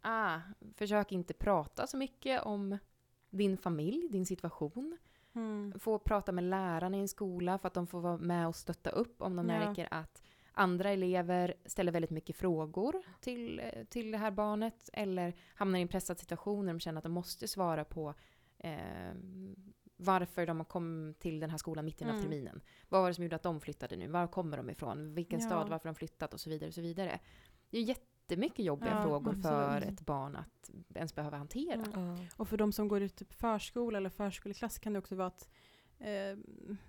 ah, 0.00 0.40
försök 0.76 1.12
inte 1.12 1.34
prata 1.34 1.86
så 1.86 1.96
mycket 1.96 2.42
om 2.42 2.78
din 3.30 3.58
familj, 3.58 4.08
din 4.08 4.26
situation. 4.26 4.98
Mm. 5.38 5.80
Få 5.80 5.98
prata 5.98 6.32
med 6.32 6.44
lärarna 6.44 6.96
i 6.96 7.00
en 7.00 7.08
skola 7.08 7.58
för 7.58 7.66
att 7.66 7.74
de 7.74 7.86
får 7.86 8.00
vara 8.00 8.16
med 8.16 8.48
och 8.48 8.56
stötta 8.56 8.90
upp 8.90 9.22
om 9.22 9.36
de 9.36 9.48
ja. 9.48 9.58
märker 9.58 9.88
att 9.90 10.22
andra 10.52 10.90
elever 10.90 11.54
ställer 11.66 11.92
väldigt 11.92 12.10
mycket 12.10 12.36
frågor 12.36 13.02
till, 13.20 13.62
till 13.88 14.10
det 14.10 14.18
här 14.18 14.30
barnet 14.30 14.90
eller 14.92 15.34
hamnar 15.54 15.78
i 15.78 15.82
en 15.82 15.88
pressad 15.88 16.18
situation 16.18 16.66
när 16.66 16.72
de 16.72 16.80
känner 16.80 16.98
att 16.98 17.04
de 17.04 17.12
måste 17.12 17.48
svara 17.48 17.84
på 17.84 18.14
eh, 18.58 19.12
varför 19.96 20.46
de 20.46 20.56
har 20.56 20.64
kommit 20.64 21.20
till 21.20 21.40
den 21.40 21.50
här 21.50 21.58
skolan 21.58 21.84
mitt 21.84 22.00
i 22.00 22.04
mm. 22.04 22.22
terminen. 22.22 22.60
Vad 22.88 23.00
var 23.00 23.08
det 23.08 23.14
som 23.14 23.24
gjorde 23.24 23.36
att 23.36 23.42
de 23.42 23.60
flyttade 23.60 23.96
nu? 23.96 24.08
Var 24.08 24.26
kommer 24.26 24.56
de 24.56 24.70
ifrån? 24.70 25.14
Vilken 25.14 25.40
ja. 25.40 25.46
stad? 25.46 25.68
Varför 25.68 25.88
de 25.88 25.94
flyttat? 25.94 26.34
Och 26.34 26.40
så 26.40 26.50
vidare. 26.50 26.68
Och 26.68 26.74
så 26.74 26.80
vidare. 26.80 27.20
Det 27.70 27.78
är 27.78 27.82
jättemycket 28.30 28.64
jobbiga 28.64 28.90
ja, 28.90 29.02
frågor 29.02 29.32
absolut. 29.32 29.44
för 29.44 29.82
ett 29.82 30.06
barn 30.06 30.36
att 30.36 30.70
ens 30.94 31.14
behöva 31.14 31.36
hantera. 31.36 31.84
Mm. 31.84 32.16
Och 32.36 32.48
för 32.48 32.56
de 32.56 32.72
som 32.72 32.88
går 32.88 33.02
i 33.02 33.08
typ 33.08 33.32
förskola 33.32 33.98
eller 33.98 34.10
förskoleklass 34.10 34.78
kan 34.78 34.92
det 34.92 34.98
också 34.98 35.16
vara 35.16 35.26
att 35.26 35.48
eh, 35.98 36.38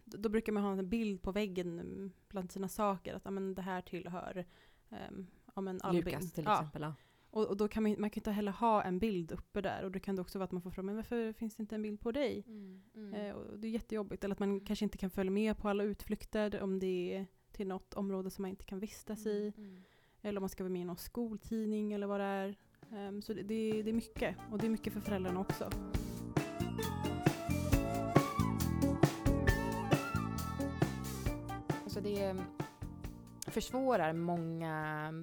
då 0.05 0.29
brukar 0.29 0.53
man 0.53 0.63
ha 0.63 0.71
en 0.71 0.89
bild 0.89 1.21
på 1.21 1.31
väggen 1.31 2.11
bland 2.27 2.51
sina 2.51 2.67
saker, 2.67 3.13
att 3.13 3.27
amen, 3.27 3.55
det 3.55 3.61
här 3.61 3.81
tillhör 3.81 4.45
eh, 4.89 4.97
amen, 5.53 5.79
Albin. 5.83 6.03
Lukas 6.03 6.31
till 6.31 6.43
ja. 6.43 6.53
exempel. 6.53 6.81
Ja. 6.81 6.93
Och, 7.31 7.47
och, 7.47 7.57
då 7.57 7.67
kan 7.67 7.83
man, 7.83 7.95
man 7.99 8.09
kan 8.09 8.21
inte 8.21 8.31
heller 8.31 8.51
ha 8.51 8.83
en 8.83 8.99
bild 8.99 9.31
uppe 9.31 9.61
där. 9.61 9.83
Och 9.83 9.91
då 9.91 9.99
kan 9.99 10.15
det 10.15 10.21
också 10.21 10.39
vara 10.39 10.45
att 10.45 10.51
man 10.51 10.61
får 10.61 10.71
fråga, 10.71 10.85
men 10.85 10.95
varför 10.95 11.33
finns 11.33 11.55
det 11.55 11.61
inte 11.61 11.75
en 11.75 11.81
bild 11.81 11.99
på 11.99 12.11
dig? 12.11 12.43
Mm, 12.47 12.81
mm. 12.95 13.13
Eh, 13.13 13.35
och 13.35 13.59
det 13.59 13.67
är 13.67 13.71
jättejobbigt. 13.71 14.23
Eller 14.23 14.35
att 14.35 14.39
man 14.39 14.59
kanske 14.59 14.85
inte 14.85 14.97
kan 14.97 15.09
följa 15.09 15.31
med 15.31 15.57
på 15.57 15.69
alla 15.69 15.83
utflykter 15.83 16.61
om 16.61 16.79
det 16.79 17.15
är 17.15 17.27
till 17.51 17.67
något 17.67 17.93
område 17.93 18.29
som 18.29 18.41
man 18.41 18.49
inte 18.49 18.65
kan 18.65 18.79
vistas 18.79 19.25
i. 19.25 19.53
Mm, 19.57 19.69
mm. 19.69 19.83
Eller 20.21 20.37
om 20.37 20.41
man 20.41 20.49
ska 20.49 20.63
vara 20.63 20.73
med 20.73 20.81
i 20.81 20.85
någon 20.85 20.97
skoltidning 20.97 21.93
eller 21.93 22.07
vad 22.07 22.19
det 22.19 22.25
är. 22.25 22.55
Um, 22.91 23.21
så 23.21 23.33
det, 23.33 23.43
det, 23.43 23.83
det, 23.83 23.89
är 23.89 23.93
mycket. 23.93 24.35
Och 24.51 24.57
det 24.57 24.67
är 24.67 24.69
mycket 24.69 24.93
för 24.93 24.99
föräldrarna 24.99 25.39
också. 25.39 25.69
det 32.01 32.35
försvårar 33.51 34.13
många 34.13 35.13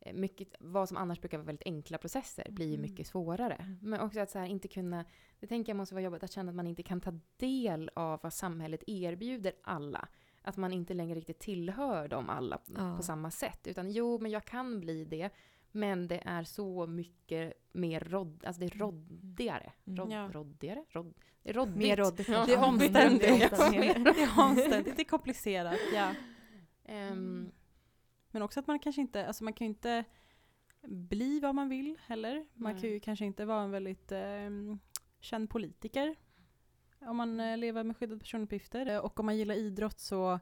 eh, 0.00 0.14
mycket, 0.14 0.48
vad 0.60 0.88
som 0.88 0.96
annars 0.96 1.20
brukar 1.20 1.38
vara 1.38 1.46
väldigt 1.46 1.66
enkla 1.66 1.98
processer 1.98 2.50
blir 2.50 2.66
ju 2.66 2.74
mm. 2.74 2.82
mycket 2.82 3.06
svårare. 3.06 3.76
Men 3.80 4.00
också 4.00 4.20
att 4.20 4.30
så 4.30 4.38
här, 4.38 4.46
inte 4.46 4.68
kunna, 4.68 5.04
det 5.40 5.46
tänker 5.46 5.70
jag 5.70 5.76
måste 5.76 5.94
vara 5.94 6.04
jobbigt, 6.04 6.22
att 6.22 6.32
känna 6.32 6.50
att 6.50 6.56
man 6.56 6.66
inte 6.66 6.82
kan 6.82 7.00
ta 7.00 7.18
del 7.36 7.90
av 7.94 8.20
vad 8.22 8.32
samhället 8.32 8.84
erbjuder 8.86 9.52
alla. 9.62 10.08
Att 10.42 10.56
man 10.56 10.72
inte 10.72 10.94
längre 10.94 11.14
riktigt 11.14 11.38
tillhör 11.38 12.08
dem 12.08 12.30
alla 12.30 12.58
ja. 12.76 12.96
på 12.96 13.02
samma 13.02 13.30
sätt. 13.30 13.66
Utan 13.66 13.90
jo, 13.90 14.18
men 14.18 14.30
jag 14.30 14.44
kan 14.44 14.80
bli 14.80 15.04
det. 15.04 15.30
Men 15.72 16.08
det 16.08 16.22
är 16.24 16.44
så 16.44 16.86
mycket 16.86 17.52
mer 17.72 18.00
rodd, 18.00 18.44
alltså 18.46 18.60
det 18.60 18.66
är 18.66 18.78
roddigare. 18.78 19.72
Mm. 19.86 19.98
Rod, 19.98 20.12
ja. 20.12 20.30
Roddigare? 20.32 20.84
Rod, 20.88 21.14
det 21.42 21.50
är 21.50 21.54
roddigt. 21.54 21.76
Mer 21.76 21.96
roddigt. 21.96 22.28
Ja. 22.28 22.46
Det 22.46 22.54
är 22.54 22.64
omständigt. 22.64 23.20
det 23.20 24.22
är 24.22 24.40
omständigt, 24.40 24.96
det 24.96 25.02
är 25.02 25.08
komplicerat. 25.08 25.78
Ja. 25.94 26.14
Um, 27.12 27.52
men 28.30 28.42
också 28.42 28.60
att 28.60 28.66
man 28.66 28.78
kanske 28.78 29.00
inte, 29.00 29.26
alltså 29.26 29.44
man 29.44 29.52
kan 29.52 29.64
ju 29.64 29.68
inte 29.68 30.04
bli 30.82 31.40
vad 31.40 31.54
man 31.54 31.68
vill 31.68 31.98
heller. 32.06 32.46
Man 32.54 32.70
mm. 32.70 32.82
kan 32.82 32.90
ju 32.90 33.00
kanske 33.00 33.24
inte 33.24 33.44
vara 33.44 33.62
en 33.62 33.70
väldigt 33.70 34.12
um, 34.12 34.78
känd 35.20 35.50
politiker 35.50 36.16
om 37.06 37.16
man 37.16 37.40
uh, 37.40 37.56
lever 37.58 37.84
med 37.84 37.96
skyddade 37.96 38.18
personuppgifter. 38.20 39.00
Och 39.00 39.20
om 39.20 39.26
man 39.26 39.36
gillar 39.36 39.54
idrott 39.54 40.00
så 40.00 40.40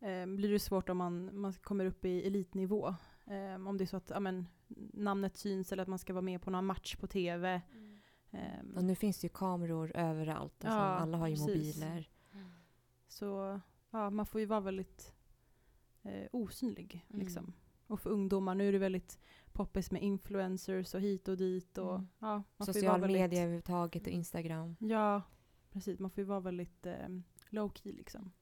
um, 0.00 0.36
blir 0.36 0.52
det 0.52 0.58
svårt 0.58 0.88
om 0.88 0.96
man, 0.96 1.40
man 1.40 1.52
kommer 1.52 1.84
upp 1.84 2.04
i 2.04 2.26
elitnivå. 2.26 2.94
Om 3.68 3.78
det 3.78 3.84
är 3.84 3.86
så 3.86 3.96
att 3.96 4.10
amen, 4.12 4.46
namnet 4.92 5.36
syns 5.36 5.72
eller 5.72 5.82
att 5.82 5.88
man 5.88 5.98
ska 5.98 6.12
vara 6.12 6.22
med 6.22 6.42
på 6.42 6.50
någon 6.50 6.66
match 6.66 6.96
på 6.96 7.06
TV. 7.06 7.60
Mm. 7.72 7.98
Ehm, 8.30 8.76
Och 8.76 8.84
nu 8.84 8.94
finns 8.94 9.18
det 9.20 9.24
ju 9.24 9.28
kameror 9.28 9.92
överallt. 9.96 10.64
Alltså, 10.64 10.78
Ja, 10.78 10.82
alla 10.84 11.18
har 11.18 11.28
ju 11.28 11.34
precis. 11.36 11.76
mobiler. 11.76 12.10
Så 13.08 13.60
ja, 13.90 14.10
man 14.10 14.26
får 14.26 14.40
ju 14.40 14.46
vara 14.46 14.60
väldigt 14.60 15.14
eh, 16.02 16.28
osynlig. 16.32 17.06
Mm. 17.08 17.20
Liksom. 17.20 17.52
Och 17.86 18.00
för 18.00 18.10
ungdomar, 18.10 18.54
nu 18.54 18.68
är 18.68 18.72
det 18.72 18.78
väldigt 18.78 19.18
poppis 19.52 19.90
med 19.90 20.02
influencers 20.02 20.94
och 20.94 21.00
hit 21.00 21.28
och 21.28 21.36
dit. 21.36 21.78
Och, 21.78 21.94
Mm. 21.94 22.08
ja, 22.18 22.42
man 22.56 22.66
får 22.66 22.66
ju 22.66 22.72
Social 22.72 22.90
vara 22.90 23.00
väldigt, 23.00 23.20
media 23.20 23.40
överhuvudtaget 23.42 24.02
och 24.02 24.12
Instagram. 24.12 24.76
Ja, 24.80 25.22
precis. 25.76 25.98
Man 25.98 26.10
får 26.10 26.20
ju 26.20 26.24
vara 26.24 26.40
väldigt 26.40 26.86
eh, 26.86 27.08
low 27.48 27.72
key 27.74 27.92
liksom. 27.92 28.32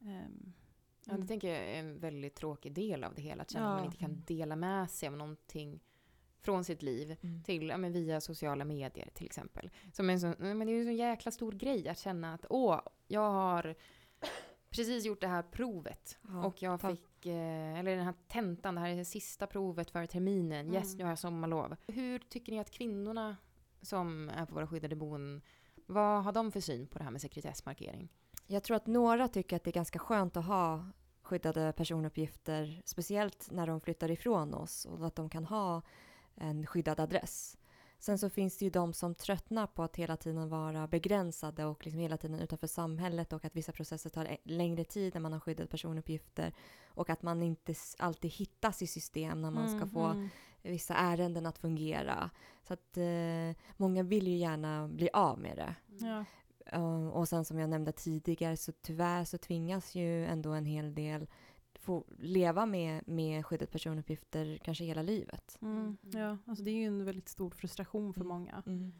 Ehm, 0.00 0.52
Ja, 1.06 1.10
det 1.12 1.16
mm. 1.16 1.26
tänker 1.28 1.48
jag 1.48 1.58
är 1.58 1.78
en 1.80 1.98
väldigt 2.00 2.34
tråkig 2.34 2.72
del 2.72 3.04
av 3.04 3.14
det 3.14 3.22
hela. 3.22 3.42
Att 3.42 3.50
känna 3.50 3.66
att 3.66 3.70
Ja. 3.72 3.76
man 3.76 3.84
inte 3.84 3.96
kan 3.98 4.22
dela 4.26 4.56
med 4.56 4.90
sig 4.90 5.06
av 5.08 5.16
någonting 5.16 5.80
från 6.40 6.64
sitt 6.64 6.82
liv 6.82 7.16
Mm. 7.22 7.42
till, 7.42 7.68
ja, 7.68 7.76
men 7.76 7.92
via 7.92 8.20
sociala 8.20 8.64
medier 8.64 9.10
till 9.14 9.26
exempel. 9.26 9.70
Som 9.92 10.10
en 10.10 10.20
sån, 10.20 10.34
men 10.38 10.58
det 10.58 10.64
är 10.72 10.74
ju 10.74 10.78
en 10.80 10.86
sån 10.86 10.96
jäkla 10.96 11.30
stor 11.30 11.52
grej 11.52 11.88
att 11.88 11.98
känna 11.98 12.34
att 12.34 12.46
åh, 12.50 12.80
jag 13.06 13.30
har 13.30 13.74
precis 14.70 15.04
gjort 15.04 15.20
det 15.20 15.28
här 15.28 15.42
provet 15.42 16.18
Ja, 16.28 16.44
och 16.46 16.62
jag 16.62 16.80
ta- 16.80 16.90
fick, 16.90 17.26
eh, 17.26 17.78
eller 17.78 17.96
den 17.96 18.04
här 18.04 18.14
tentan, 18.28 18.74
det 18.74 18.80
här 18.80 18.88
är 18.88 18.96
det 18.96 19.04
sista 19.04 19.46
provet 19.46 19.90
för 19.90 20.06
terminen, 20.06 20.74
yes, 20.74 20.84
Mm. 20.86 20.98
nu 20.98 21.04
har 21.04 21.10
jag 21.10 21.18
sommarlov. 21.18 21.76
Hur 21.86 22.18
tycker 22.18 22.52
ni 22.52 22.58
att 22.60 22.70
kvinnorna 22.70 23.36
som 23.82 24.28
är 24.28 24.46
på 24.46 24.54
våra 24.54 24.66
skyddade 24.66 24.96
boenden, 24.96 25.42
vad 25.86 26.24
har 26.24 26.32
de 26.32 26.52
för 26.52 26.60
syn 26.60 26.86
på 26.86 26.98
det 26.98 27.04
här 27.04 27.10
med 27.10 27.20
sekretessmarkering? 27.20 28.08
Jag 28.46 28.62
tror 28.62 28.76
att 28.76 28.86
några 28.86 29.28
tycker 29.28 29.56
att 29.56 29.64
det 29.64 29.70
är 29.70 29.72
ganska 29.72 29.98
skönt 29.98 30.36
att 30.36 30.44
ha 30.44 30.86
skyddade 31.22 31.72
personuppgifter, 31.76 32.82
speciellt 32.84 33.48
när 33.50 33.66
de 33.66 33.80
flyttar 33.80 34.10
ifrån 34.10 34.54
oss 34.54 34.84
och 34.84 35.06
att 35.06 35.16
de 35.16 35.28
kan 35.28 35.44
ha 35.44 35.82
en 36.34 36.66
skyddad 36.66 37.00
adress. 37.00 37.56
Sen 37.98 38.18
så 38.18 38.30
finns 38.30 38.58
det 38.58 38.64
ju 38.64 38.70
de 38.70 38.92
som 38.92 39.14
tröttnar 39.14 39.66
på 39.66 39.82
att 39.82 39.96
hela 39.96 40.16
tiden 40.16 40.48
vara 40.48 40.86
begränsade 40.86 41.64
och 41.64 41.84
liksom 41.84 42.00
hela 42.00 42.16
tiden 42.16 42.40
utanför 42.40 42.66
samhället 42.66 43.32
och 43.32 43.44
att 43.44 43.56
vissa 43.56 43.72
processer 43.72 44.10
tar 44.10 44.36
längre 44.44 44.84
tid 44.84 45.14
när 45.14 45.20
man 45.20 45.32
har 45.32 45.40
skyddade 45.40 45.68
personuppgifter 45.68 46.52
och 46.86 47.10
att 47.10 47.22
man 47.22 47.42
inte 47.42 47.74
alltid 47.98 48.30
hittas 48.30 48.82
i 48.82 48.86
system 48.86 49.42
när 49.42 49.50
man 49.50 49.68
ska 49.68 49.76
Mm, 49.76 49.90
få 49.90 50.04
mm. 50.04 50.28
Vissa 50.70 50.94
ärenden 50.94 51.46
att 51.46 51.58
fungera. 51.58 52.30
Så 52.62 52.74
att 52.74 52.96
eh, 52.96 53.62
många 53.76 54.02
vill 54.02 54.26
ju 54.28 54.36
gärna 54.36 54.88
bli 54.88 55.08
av 55.12 55.38
med 55.38 55.56
det. 55.56 55.74
Ja. 56.06 56.24
Uh, 56.76 57.08
och 57.08 57.28
sen 57.28 57.44
som 57.44 57.58
jag 57.58 57.70
nämnde 57.70 57.92
tidigare 57.92 58.56
så 58.56 58.72
tyvärr 58.72 59.24
så 59.24 59.38
tvingas 59.38 59.94
ju 59.94 60.24
ändå 60.26 60.52
en 60.52 60.64
hel 60.64 60.94
del 60.94 61.26
få 61.74 62.04
leva 62.18 62.66
med, 62.66 63.08
med 63.08 63.46
skyddet 63.46 63.70
personuppgifter 63.70 64.58
kanske 64.64 64.84
hela 64.84 65.02
livet. 65.02 65.58
Mm, 65.62 65.76
Mm. 65.76 65.96
ja, 66.02 66.38
alltså 66.46 66.64
det 66.64 66.70
är 66.70 66.74
ju 66.74 66.84
en 66.86 67.04
väldigt 67.04 67.28
stor 67.28 67.50
frustration 67.50 68.14
för 68.14 68.20
Mm. 68.20 68.28
många. 68.28 68.62
Mm. 68.66 68.92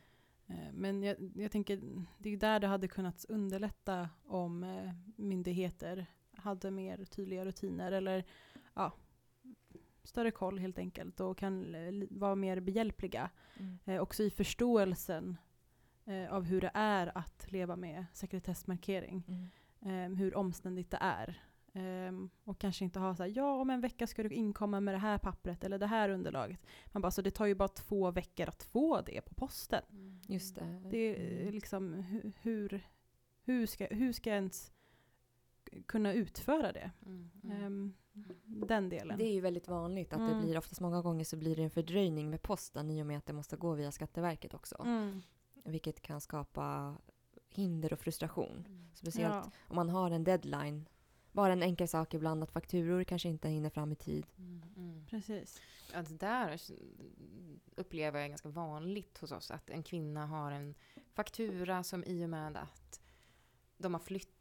Eh, 0.47 0.73
Men 0.73 1.03
jag, 1.03 1.17
jag 1.35 1.51
tänker, 1.53 1.81
det 2.19 2.29
är 2.31 2.37
där 2.37 2.61
det 2.61 2.67
hade 2.67 2.89
kunnat 2.89 3.25
underlätta 3.29 4.09
om 4.27 4.65
eh, 4.65 4.91
myndigheter 5.17 6.07
hade 6.37 6.71
mer 6.71 7.05
tydliga 7.05 7.45
rutiner 7.45 7.93
eller 7.93 8.25
ja, 8.75 8.93
större 10.05 10.31
koll 10.31 10.59
helt 10.59 10.79
enkelt 10.79 11.21
och 11.21 11.39
kan 11.39 11.75
eh, 11.75 12.07
vara 12.11 12.35
mer 12.35 12.61
behjälpliga. 12.61 13.31
Mm. 13.57 13.79
Eh, 13.85 14.01
också 14.03 14.23
i 14.23 14.31
förståelsen 14.31 15.37
eh, 16.05 16.33
av 16.35 16.45
hur 16.45 16.61
det 16.61 16.71
är 16.75 17.19
att 17.19 17.47
leva 17.53 17.77
med 17.77 18.07
sekretessmarkering. 18.13 19.23
Mm. 19.29 20.13
Eh, 20.13 20.19
hur 20.19 20.37
omständigt 20.37 20.91
det 20.91 20.99
är. 21.01 21.43
Ehm, 21.77 22.31
och 22.45 22.59
kanske 22.59 22.85
inte 22.85 22.99
ha 22.99 23.17
så 23.17 23.23
här, 23.23 23.33
ja 23.37 23.55
om 23.61 23.71
en 23.71 23.81
vecka 23.81 24.07
ska 24.07 24.23
du 24.23 24.29
inkomma 24.31 24.81
med 24.81 24.95
det 24.95 24.99
här 24.99 25.19
pappret 25.19 25.65
eller 25.65 25.79
det 25.79 25.87
här 25.87 26.09
underlaget. 26.09 26.67
Man 26.87 27.03
bara, 27.03 27.11
så 27.11 27.23
det 27.23 27.31
tar 27.31 27.47
ju 27.47 27.55
bara 27.55 27.69
två 27.69 28.11
veckor 28.11 28.49
att 28.49 28.63
få 28.63 29.01
det 29.01 29.21
på 29.21 29.35
posten. 29.35 29.83
Just 30.29 30.55
det. 30.55 30.83
Det 30.91 30.97
är 30.99 31.41
Mm. 31.41 31.55
liksom 31.55 31.95
hu- 31.95 32.33
hur, 32.43 32.89
hur, 33.45 33.67
ska, 33.67 33.87
hur 33.87 34.13
ska 34.13 34.31
ens 34.31 34.73
kunna 35.87 36.13
utföra 36.13 36.73
det? 36.73 36.91
Mm, 37.07 37.31
mm. 37.45 37.63
Ehm, 37.63 37.95
den 38.67 38.89
delen. 38.89 39.19
Det 39.19 39.25
är 39.25 39.33
ju 39.33 39.41
väldigt 39.41 39.69
vanligt 39.69 40.13
att 40.13 40.19
det 40.19 40.33
Mm. 40.33 40.45
blir 40.45 40.59
oftast 40.59 40.81
många 40.81 41.03
gånger 41.03 41.25
så 41.25 41.37
blir 41.37 41.57
det 41.57 41.63
en 41.63 41.71
fördröjning 41.71 42.31
med 42.31 42.43
posten 42.43 42.91
i 42.91 43.03
och 43.03 43.07
med 43.07 43.19
att 43.19 43.27
det 43.27 43.33
måste 43.33 43.57
gå 43.57 43.75
via 43.75 43.93
Skatteverket 43.93 44.55
också. 44.55 44.83
Mm. 44.85 45.23
Vilket 45.65 46.01
kan 46.03 46.21
skapa 46.21 46.97
hinder 47.49 47.93
och 47.93 47.99
frustration. 47.99 48.65
Mm. 48.69 48.91
Speciellt 48.95 49.35
Ja. 49.35 49.51
om 49.69 49.77
man 49.77 49.89
har 49.89 50.11
en 50.11 50.25
deadline. 50.25 50.89
Bara 51.33 51.53
en 51.53 51.63
enkel 51.63 51.89
sak 51.89 52.15
ibland 52.15 52.43
att 52.43 52.51
fakturor 52.51 53.05
kanske 53.05 53.29
inte 53.29 53.49
hinner 53.49 53.71
fram 53.71 53.93
i 53.93 53.97
tid. 53.97 54.27
Mm, 54.39 54.63
mm. 54.77 55.07
Precis. 55.07 55.61
Ja, 55.93 56.03
det 56.03 56.17
där 56.17 56.61
upplever 57.77 58.19
jag 58.19 58.25
är 58.25 58.29
ganska 58.29 58.49
vanligt 58.49 59.19
hos 59.19 59.33
oss. 59.33 59.51
Att 59.51 59.71
en 59.71 59.83
kvinna 59.83 60.27
har 60.27 60.53
en 60.53 60.75
faktura 61.15 61.83
som 61.83 62.05
i 62.05 62.25
och 62.25 62.31
med 62.31 62.57
att 62.57 63.01
de 63.77 63.95
har 63.95 64.01
flyttat 64.01 64.34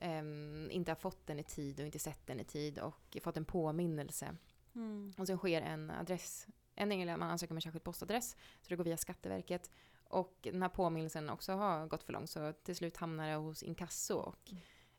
ehm, 0.00 0.68
inte 0.70 0.90
har 0.90 0.96
fått 0.96 1.26
den 1.26 1.38
i 1.38 1.42
tid 1.44 1.80
och 1.80 1.86
inte 1.86 1.98
sett 1.98 2.26
den 2.26 2.40
i 2.40 2.44
tid 2.44 2.78
och 2.78 3.16
fått 3.22 3.36
en 3.36 3.44
påminnelse. 3.44 4.36
Mm. 4.74 5.12
Och 5.18 5.26
sen 5.26 5.38
sker 5.38 5.62
en 5.62 5.90
adress, 5.90 6.46
en 6.74 6.92
eller 6.92 7.16
man 7.16 7.30
ansöker 7.30 7.52
om 7.52 7.56
en 7.56 7.62
särskild 7.62 7.84
postadress, 7.84 8.36
så 8.60 8.68
det 8.68 8.76
går 8.76 8.84
via 8.84 8.96
Skatteverket. 8.96 9.70
Och 10.04 10.38
den 10.42 10.62
här 10.62 10.68
påminnelsen 10.68 11.30
också 11.30 11.52
har 11.52 11.86
gått 11.86 12.02
för 12.02 12.12
långt 12.12 12.30
så 12.30 12.52
till 12.52 12.76
slut 12.76 12.96
hamnar 12.96 13.28
det 13.28 13.34
hos 13.34 13.62
inkasso 13.62 14.16
och 14.16 14.52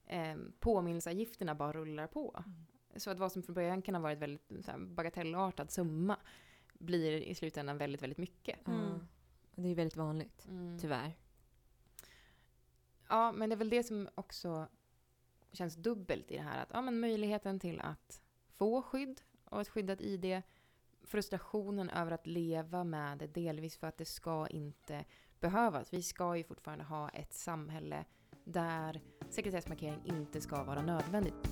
Mm. 0.07 0.23
ehm, 0.31 0.53
påminnelseavgifterna 0.59 1.55
bara 1.55 1.73
rullar 1.73 2.07
på. 2.07 2.43
Så 2.95 3.09
att 3.09 3.19
vad 3.19 3.31
som 3.31 3.43
från 3.43 3.53
början 3.55 3.81
kan 3.81 3.95
ha 3.95 4.01
varit 4.01 4.17
väldigt 4.19 4.65
så 4.65 4.71
här, 4.71 4.77
bagatellartad 4.79 5.71
summa 5.71 6.17
blir 6.73 7.11
i 7.11 7.35
slutändan 7.35 7.77
väldigt, 7.77 8.01
väldigt 8.01 8.17
mycket. 8.17 8.67
Mm. 8.67 9.07
Och 9.55 9.61
det 9.61 9.69
är 9.69 9.75
väldigt 9.75 9.95
vanligt, 9.97 10.45
Mm. 10.47 10.79
tyvärr. 10.79 11.13
Ja, 13.13 13.31
men 13.31 13.49
det 13.49 13.55
är 13.55 13.57
väl 13.57 13.69
det 13.69 13.83
som 13.83 14.09
också 14.15 14.67
känns 15.51 15.75
dubbelt 15.75 16.31
i 16.31 16.35
det 16.37 16.41
här. 16.41 16.61
Att 16.61 16.69
ja, 16.73 16.81
men 16.81 16.99
möjligheten 16.99 17.59
till 17.59 17.81
att 17.81 18.21
få 18.57 18.81
skydd 18.81 19.21
och 19.45 19.61
ett 19.61 19.69
skyddat 19.69 20.01
ID. 20.01 20.41
Frustrationen 21.03 21.89
över 21.89 22.11
att 22.11 22.27
leva 22.27 22.83
med 22.83 23.17
det, 23.17 23.27
delvis 23.27 23.77
för 23.77 23.87
att 23.87 23.97
det 23.97 24.05
ska 24.05 24.47
inte 24.47 25.05
behövas. 25.39 25.93
Vi 25.93 26.03
ska 26.03 26.37
ju 26.37 26.43
fortfarande 26.43 26.83
ha 26.83 27.09
ett 27.09 27.33
samhälle 27.33 28.05
där 28.43 29.01
sekretessmarkering 29.29 30.01
inte 30.05 30.41
ska 30.41 30.63
vara 30.63 30.81
nödvändigt. 30.81 31.49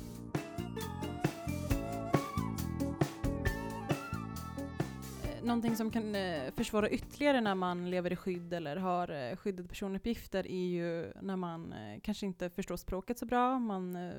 Någonting 5.43 5.75
som 5.75 5.91
kan 5.91 6.15
eh, 6.15 6.51
försvåra 6.55 6.89
ytterligare 6.89 7.41
när 7.41 7.55
man 7.55 7.89
lever 7.89 8.13
i 8.13 8.15
skydd 8.15 8.53
eller 8.53 8.75
har 8.75 9.09
eh, 9.09 9.35
skyddade 9.35 9.67
personuppgifter 9.67 10.47
är 10.47 10.67
ju 10.67 11.11
när 11.21 11.35
man 11.35 11.73
eh, 11.73 11.99
kanske 12.01 12.25
inte 12.25 12.49
förstår 12.49 12.77
språket 12.77 13.19
så 13.19 13.25
bra. 13.25 13.59
Man 13.59 13.95
eh, 13.95 14.13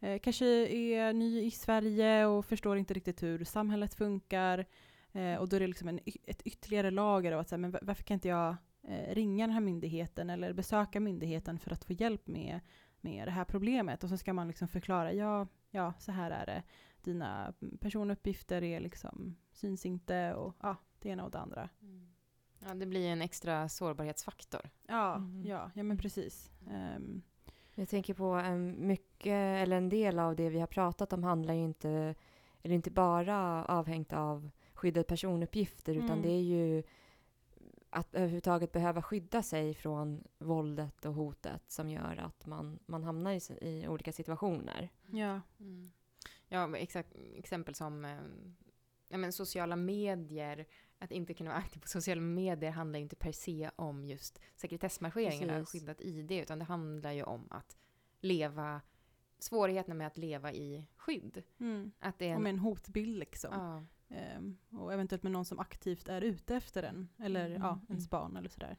eh, 0.00 0.18
kanske 0.18 0.46
är 0.66 1.12
ny 1.12 1.40
i 1.42 1.50
Sverige 1.50 2.26
och 2.26 2.44
förstår 2.44 2.78
inte 2.78 2.94
riktigt 2.94 3.22
hur 3.22 3.44
samhället 3.44 3.94
funkar. 3.94 4.66
Eh, 5.12 5.34
och 5.34 5.48
då 5.48 5.56
är 5.56 5.60
det 5.60 5.66
liksom 5.66 5.88
en, 5.88 6.00
ett 6.24 6.42
ytterligare 6.42 6.90
lager 6.90 7.32
av 7.32 7.40
att 7.40 7.48
säga, 7.48 7.58
men 7.58 7.76
varför 7.82 8.04
kan 8.04 8.14
inte 8.14 8.28
jag 8.28 8.56
ringa 9.08 9.46
den 9.46 9.54
här 9.54 9.60
myndigheten 9.60 10.30
eller 10.30 10.52
besöka 10.52 11.00
myndigheten 11.00 11.58
för 11.58 11.72
att 11.72 11.84
få 11.84 11.92
hjälp 11.92 12.26
med, 12.26 12.60
med 13.00 13.26
det 13.28 13.32
här 13.32 13.44
problemet. 13.44 14.04
Och 14.04 14.08
så 14.08 14.16
ska 14.16 14.32
man 14.32 14.48
liksom 14.48 14.68
förklara, 14.68 15.12
ja, 15.12 15.46
ja, 15.70 15.92
så 15.98 16.12
här 16.12 16.30
är 16.30 16.46
det. 16.46 16.62
Dina 17.12 17.52
personuppgifter 17.80 18.62
är 18.62 18.80
liksom, 18.80 19.36
syns 19.52 19.86
inte 19.86 20.34
och 20.34 20.54
ja, 20.62 20.76
det 20.98 21.08
ena 21.08 21.24
och 21.24 21.30
det 21.30 21.38
andra. 21.38 21.68
Ja, 22.58 22.74
det 22.74 22.86
blir 22.86 23.08
en 23.08 23.22
extra 23.22 23.68
sårbarhetsfaktor. 23.68 24.70
Ja, 24.88 25.14
Mm. 25.16 25.44
ja, 25.46 25.70
ja 25.74 25.82
men 25.82 25.98
precis. 25.98 26.50
Ehm, 26.70 27.22
Jag 27.74 27.88
tänker 27.88 28.14
på 28.14 28.24
en 28.24 28.86
mycket, 28.86 29.62
eller 29.62 29.76
en 29.76 29.88
del 29.88 30.18
av 30.18 30.36
det 30.36 30.50
vi 30.50 30.60
har 30.60 30.66
pratat 30.66 31.12
om 31.12 31.24
handlar 31.24 31.54
ju 31.54 31.64
inte, 31.64 32.14
eller 32.62 32.74
inte 32.74 32.90
bara 32.90 33.64
avhängt 33.64 34.12
av 34.12 34.50
skyddade 34.74 35.04
personuppgifter 35.04 35.94
utan 35.94 36.10
Mm. 36.10 36.22
det 36.22 36.28
är 36.32 36.42
ju 36.42 36.82
att 37.90 38.14
överhuvudtaget 38.14 38.72
behöva 38.72 39.02
skydda 39.02 39.42
sig 39.42 39.74
från 39.74 40.24
våldet 40.38 41.04
och 41.04 41.14
hotet 41.14 41.62
som 41.70 41.90
gör 41.90 42.16
att 42.16 42.46
man, 42.46 42.78
man 42.86 43.04
hamnar 43.04 43.32
i, 43.32 43.40
i 43.68 43.88
olika 43.88 44.12
situationer. 44.12 44.88
ja. 45.06 45.40
Mm. 45.60 45.90
Ja, 46.48 46.76
exakt, 46.76 47.14
exempel 47.34 47.74
som 47.74 48.04
eh, 48.04 48.18
ja, 49.08 49.18
men 49.18 49.32
sociala 49.32 49.76
medier. 49.76 50.66
Att 51.00 51.12
inte 51.12 51.34
kunna 51.34 51.50
vara 51.50 51.58
aktiv 51.58 51.80
på 51.80 51.88
sociala 51.88 52.20
medier 52.20 52.70
handlar 52.70 52.98
inte 52.98 53.16
per 53.16 53.32
se 53.32 53.70
om 53.76 54.04
just 54.04 54.40
sekretessmarkering 54.56 55.42
eller 55.42 55.64
skyddat 55.64 56.00
ID, 56.00 56.32
utan 56.32 56.58
det 56.58 56.64
handlar 56.64 57.12
ju 57.12 57.22
om 57.22 57.48
att 57.50 57.76
leva, 58.20 58.80
svårigheterna 59.38 59.94
med 59.94 60.06
att 60.06 60.18
leva 60.18 60.52
i 60.52 60.86
skydd. 60.96 61.42
Mm. 61.60 61.92
Att 61.98 62.18
det 62.18 62.24
är 62.24 62.30
Och 62.30 62.36
en, 62.36 62.42
med 62.42 62.50
en 62.50 62.58
hotbild 62.58 63.18
liksom. 63.18 63.50
ja, 63.52 63.84
Ehm, 64.10 64.56
och 64.70 64.92
eventuellt 64.92 65.22
med 65.22 65.32
någon 65.32 65.44
som 65.44 65.58
aktivt 65.58 66.08
är 66.08 66.20
ute 66.20 66.56
efter 66.56 66.82
den. 66.82 67.08
Eller 67.18 67.46
Mm, 67.46 67.62
ja, 67.62 67.72
mm. 67.72 67.86
ens 67.88 68.10
barn 68.10 68.36
eller 68.36 68.48
sådär. 68.48 68.76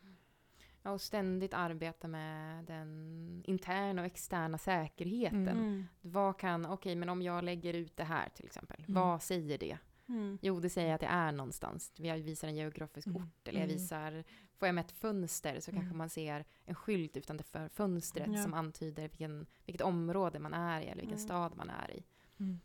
Ja, 0.84 0.92
och 0.92 1.02
ständigt 1.02 1.54
arbeta 1.54 2.08
med 2.08 2.66
den 2.66 3.44
interna 3.46 4.02
och 4.02 4.06
externa 4.06 4.58
säkerheten. 4.58 5.48
Mm. 5.48 5.86
Vad 6.02 6.38
kan, 6.40 6.66
okej, 6.66 6.96
men 6.96 7.10
om 7.10 7.22
jag 7.22 7.44
lägger 7.44 7.74
ut 7.74 7.98
det 7.98 8.04
här 8.04 8.30
till 8.30 8.46
exempel, 8.46 8.80
Mm. 8.88 8.94
vad 9.02 9.22
säger 9.22 9.58
det 9.58 9.78
Mm. 10.10 10.38
Jo, 10.42 10.60
det 10.60 10.70
säger 10.70 10.94
att 10.96 11.02
det 11.02 11.08
är 11.08 11.32
någonstans. 11.32 11.92
Jag 11.96 12.18
visar 12.18 12.48
en 12.48 12.56
geografisk 12.56 13.08
Mm. 13.08 13.22
ort 13.24 13.48
eller 13.48 13.60
jag 13.60 13.70
Mm. 13.70 13.78
visar, 13.78 14.24
får 14.58 14.68
jag 14.68 14.76
med 14.76 14.86
ett 14.86 14.92
fönster 14.92 15.60
så 15.60 15.72
kanske 15.72 15.86
Mm. 15.88 15.98
man 15.98 16.10
ser 16.10 16.46
en 16.66 16.76
skylt 16.76 17.18
utanför 17.18 17.68
fönstret 17.70 18.28
Ja. 18.34 18.44
som 18.44 18.54
antyder 18.54 19.02
vilken, 19.10 19.46
vilket 19.66 19.82
område 19.82 20.40
man 20.40 20.54
är 20.54 20.82
i 20.82 20.84
eller 20.86 20.96
vilken 21.02 21.18
Mm. 21.18 21.26
stad 21.28 21.56
man 21.58 21.70
är 21.70 21.92
i. 21.92 22.04
Mm. 22.40 22.60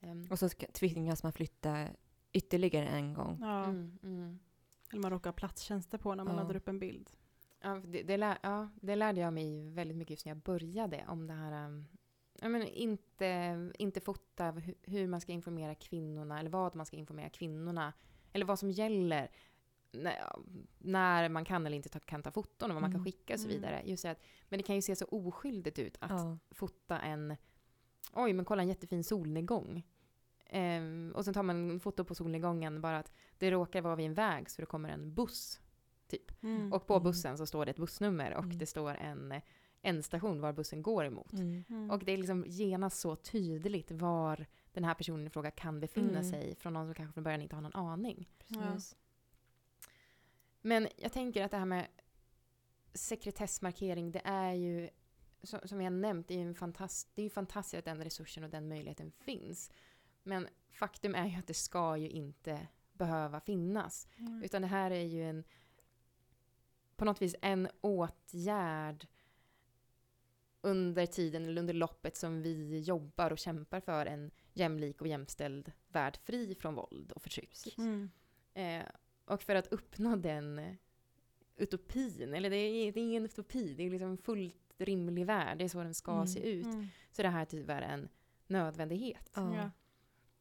Ehm, 0.00 0.26
Och 0.30 0.38
så 0.38 0.48
tvingas 0.48 1.22
man 1.22 1.32
flytta 1.32 1.86
ytterligare 2.32 2.86
en 2.88 3.14
gång. 3.14 3.38
Ja. 3.40 3.64
mm, 3.64 3.98
mm. 4.02 4.38
Eller 4.92 5.02
man 5.02 5.10
råkar 5.10 5.30
ha 5.30 5.34
platstjänster 5.34 5.98
på 5.98 6.14
när 6.14 6.24
man 6.24 6.34
Ja. 6.36 6.42
laddar 6.42 6.56
upp 6.56 6.68
en 6.68 6.78
bild. 6.78 7.10
Ja, 7.62 7.80
det, 7.84 8.02
det, 8.02 8.16
lär, 8.16 8.38
ja, 8.42 8.68
det 8.80 8.96
lärde 8.96 9.20
jag 9.20 9.32
mig 9.32 9.70
väldigt 9.70 9.96
mycket 9.96 10.10
just 10.10 10.26
när 10.26 10.30
jag 10.30 10.38
började 10.42 11.04
om 11.08 11.26
det 11.26 11.32
här 11.34 11.66
um, 11.66 11.86
jag 12.40 12.50
menar, 12.50 12.66
inte, 12.66 13.70
inte 13.78 14.00
fota 14.00 14.52
hu- 14.52 14.74
hur 14.82 15.06
man 15.08 15.20
ska 15.20 15.32
informera 15.32 15.74
kvinnorna 15.74 16.40
eller 16.40 16.50
vad 16.50 16.76
man 16.76 16.86
ska 16.86 16.96
informera 16.96 17.28
kvinnorna 17.30 17.92
eller 18.32 18.46
vad 18.46 18.58
som 18.58 18.70
gäller 18.70 19.30
när, 19.92 20.32
när 20.78 21.28
man 21.28 21.44
kan 21.44 21.66
eller 21.66 21.76
inte 21.76 21.88
ta, 21.88 21.98
kan 22.00 22.22
ta 22.22 22.30
foton 22.30 22.70
och 22.70 22.74
vad 22.74 22.82
man 22.82 22.90
kan 22.90 23.00
Mm. 23.00 23.04
skicka 23.04 23.34
och 23.34 23.40
så 23.40 23.48
Mm. 23.48 23.56
vidare. 23.60 23.82
Just 23.84 24.04
att, 24.04 24.18
men 24.48 24.58
det 24.58 24.62
kan 24.62 24.76
ju 24.76 24.82
se 24.82 24.96
så 24.96 25.04
oskyldigt 25.04 25.78
ut 25.78 25.96
att 26.00 26.10
Ja. 26.10 26.38
fota 26.50 27.00
en, 27.00 27.36
oj 28.12 28.32
men 28.32 28.44
kolla 28.44 28.62
en 28.62 28.68
jättefin 28.68 29.04
solnedgång. 29.04 29.86
Ehm, 30.46 31.12
och 31.16 31.24
sen 31.24 31.34
tar 31.34 31.42
man 31.42 31.80
foto 31.80 32.04
på 32.04 32.14
solnedgången 32.14 32.80
bara 32.80 32.98
att 32.98 33.12
det 33.38 33.50
råkar 33.50 33.82
vara 33.82 33.96
vid 33.96 34.06
en 34.06 34.14
väg 34.14 34.50
så 34.50 34.62
det 34.62 34.66
kommer 34.66 34.88
en 34.88 35.14
buss 35.14 35.60
Mm. 36.42 36.72
och 36.72 36.86
på 36.86 36.94
Mm. 36.94 37.04
bussen 37.04 37.38
så 37.38 37.46
står 37.46 37.64
det 37.66 37.70
ett 37.70 37.76
bussnummer 37.76 38.34
och 38.34 38.44
Mm. 38.44 38.58
det 38.58 38.66
står 38.66 38.94
en, 38.94 39.40
en 39.82 40.02
station 40.02 40.40
var 40.40 40.52
bussen 40.52 40.82
går 40.82 41.04
emot. 41.04 41.32
Mm. 41.32 41.64
Mm. 41.68 41.90
Och 41.90 42.04
det 42.04 42.12
är 42.12 42.16
liksom 42.16 42.44
genast 42.48 43.00
så 43.00 43.16
tydligt 43.16 43.90
var 43.90 44.46
den 44.72 44.84
här 44.84 44.94
personen 44.94 45.26
i 45.26 45.30
fråga 45.30 45.50
kan 45.50 45.80
befinna 45.80 46.18
Mm. 46.18 46.30
sig 46.30 46.54
från 46.54 46.72
någon 46.72 46.86
som 46.86 46.94
kanske 46.94 47.12
från 47.14 47.24
början 47.24 47.42
inte 47.42 47.54
har 47.56 47.62
någon 47.62 47.74
aning. 47.76 48.28
Precis. 48.38 48.96
Men 50.62 50.88
jag 50.96 51.12
tänker 51.12 51.44
att 51.44 51.50
det 51.50 51.56
här 51.56 51.64
med 51.64 51.86
sekretessmarkering, 52.94 54.12
det 54.12 54.22
är 54.24 54.52
ju 54.52 54.88
som, 55.42 55.60
som 55.64 55.80
jag 55.82 55.92
nämnt, 55.92 56.28
det 56.28 56.34
är 56.34 56.38
ju 56.38 56.48
en 56.48 56.54
fantast, 56.54 57.08
det 57.14 57.22
är 57.22 57.24
ju 57.24 57.30
fantastiskt 57.30 57.78
att 57.78 57.84
den 57.84 58.04
resursen 58.04 58.44
och 58.44 58.50
den 58.50 58.68
möjligheten 58.68 59.10
finns. 59.12 59.70
Men 60.22 60.48
faktum 60.70 61.14
är 61.14 61.26
ju 61.26 61.36
att 61.38 61.46
det 61.46 61.54
ska 61.54 61.96
ju 61.96 62.08
inte 62.08 62.66
behöva 62.92 63.40
finnas. 63.40 64.08
Mm. 64.18 64.42
Utan 64.42 64.62
det 64.62 64.68
här 64.68 64.90
är 64.90 65.04
ju 65.04 65.28
en 65.30 65.44
på 67.00 67.04
något 67.04 67.22
vis 67.22 67.34
en 67.42 67.68
åtgärd 67.80 69.06
under 70.60 71.06
tiden 71.06 71.44
eller 71.44 71.60
under 71.60 71.74
loppet 71.74 72.16
som 72.16 72.42
vi 72.42 72.80
jobbar 72.80 73.30
och 73.30 73.38
kämpar 73.38 73.80
för 73.80 74.06
en 74.06 74.30
jämlik 74.52 75.00
och 75.00 75.08
jämställd 75.08 75.72
värld 75.88 76.16
fri 76.24 76.54
från 76.54 76.74
våld 76.74 77.12
och 77.12 77.22
förtryck. 77.22 77.78
Mm. 77.78 78.10
Eh, 78.54 78.84
och 79.24 79.42
för 79.42 79.54
att 79.54 79.66
uppnå 79.66 80.16
den 80.16 80.76
utopin, 81.56 82.34
eller 82.34 82.50
det 82.50 82.56
är, 82.56 82.92
det 82.92 83.00
är 83.00 83.04
ingen 83.04 83.24
utopi, 83.24 83.74
det 83.74 83.82
är 83.82 83.90
liksom 83.90 84.10
en 84.10 84.18
fullt 84.18 84.74
rimlig 84.78 85.26
värld, 85.26 85.58
det 85.58 85.64
är 85.64 85.68
så 85.68 85.82
den 85.82 85.94
ska 85.94 86.12
Mm. 86.12 86.26
se 86.26 86.50
ut. 86.52 86.66
Mm. 86.66 86.86
Så 87.12 87.22
det 87.22 87.28
här 87.28 87.40
är 87.40 87.44
tyvärr 87.44 87.82
en 87.82 88.08
nödvändighet. 88.46 89.30
Ja. 89.34 89.70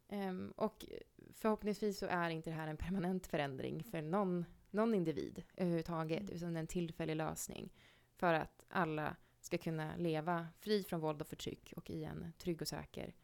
Ehm, 0.08 0.54
och 0.56 0.86
förhoppningsvis 1.34 1.98
så 2.00 2.06
är 2.06 2.30
inte 2.30 2.50
det 2.50 2.56
här 2.56 2.68
en 2.68 2.78
permanent 2.78 3.28
förändring 3.28 3.84
för 3.84 4.02
någon, 4.02 4.46
någon 4.72 4.94
individ 4.96 5.44
överhuvudtaget, 5.56 6.20
Mm. 6.22 6.36
utan 6.36 6.56
en 6.56 6.68
tillfällig 6.68 7.16
lösning 7.16 7.74
för 8.16 8.34
att 8.34 8.64
alla 8.70 9.16
ska 9.42 9.58
kunna 9.58 9.96
leva 9.96 10.48
fri 10.60 10.84
från 10.84 11.00
våld 11.00 11.22
och 11.22 11.28
förtryck 11.28 11.74
och 11.78 11.90
i 11.90 12.04
en 12.04 12.34
trygg 12.38 12.62
och 12.62 12.68
säker 12.68 13.16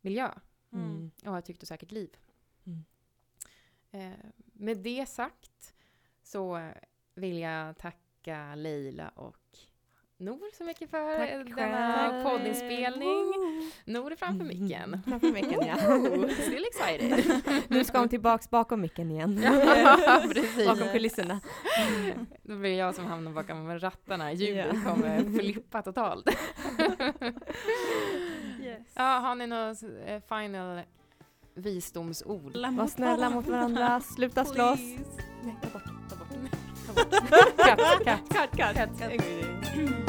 miljö 0.00 0.30
Mm. 0.72 1.10
och 1.24 1.30
ha 1.30 1.38
ett 1.38 1.44
tryggt 1.44 1.62
och 1.62 1.68
säkert 1.68 1.90
liv. 1.92 2.16
Mm. 2.64 2.84
Eh, 3.90 4.26
med 4.36 4.78
det 4.78 5.06
sagt 5.08 5.74
så 6.22 6.70
vill 7.14 7.38
jag 7.38 7.78
tacka 7.78 8.54
Leila 8.54 9.08
och 9.08 9.58
Nor 10.20 10.56
så 10.56 10.64
mycket 10.64 10.90
för 10.90 11.16
Tack 11.16 11.56
denna 11.56 11.94
själv. 12.10 12.22
poddinspelning. 12.24 13.32
Nor 13.84 14.12
är 14.12 14.16
framför 14.16 14.44
micken. 14.44 15.02
Framför 15.08 15.32
micken, 15.32 15.66
ja. 15.66 15.76
Still 16.42 16.64
excited. 16.70 17.42
Nu 17.68 17.84
ska 17.84 17.98
hon 17.98 18.08
tillbaks 18.08 18.50
bakom 18.50 18.80
micken 18.80 19.10
igen. 19.10 19.40
Ja, 19.44 20.22
precis. 20.34 20.66
bakom 20.66 20.88
kulisserna. 20.92 21.40
Då 22.42 22.56
blir 22.56 22.78
jag 22.78 22.94
som 22.94 23.06
hamnar 23.06 23.32
bakom 23.32 23.78
rattarna. 23.78 24.32
Ljudet 24.32 24.66
Ja. 24.84 24.90
kommer 24.90 25.38
flippa 25.38 25.82
totalt. 25.82 26.28
Yes. 28.62 28.82
ja, 28.94 29.02
har 29.18 29.34
ni 29.34 29.46
något 29.46 29.82
eh, 30.06 30.20
final 30.28 30.80
visdomsord? 31.54 32.56
Var 32.56 32.86
snälla 32.86 33.30
mot 33.30 33.46
varandra, 33.46 34.00
sluta 34.00 34.44
slåss. 34.44 34.80
Nej, 35.42 35.56
ta 35.62 35.68
bort, 35.68 35.84
ta 36.10 36.16
bort. 36.16 36.28
Katt, 37.56 38.04
katt. 38.04 38.20
Cut, 38.28 38.50
cut. 38.50 38.76
Katt. 39.00 40.07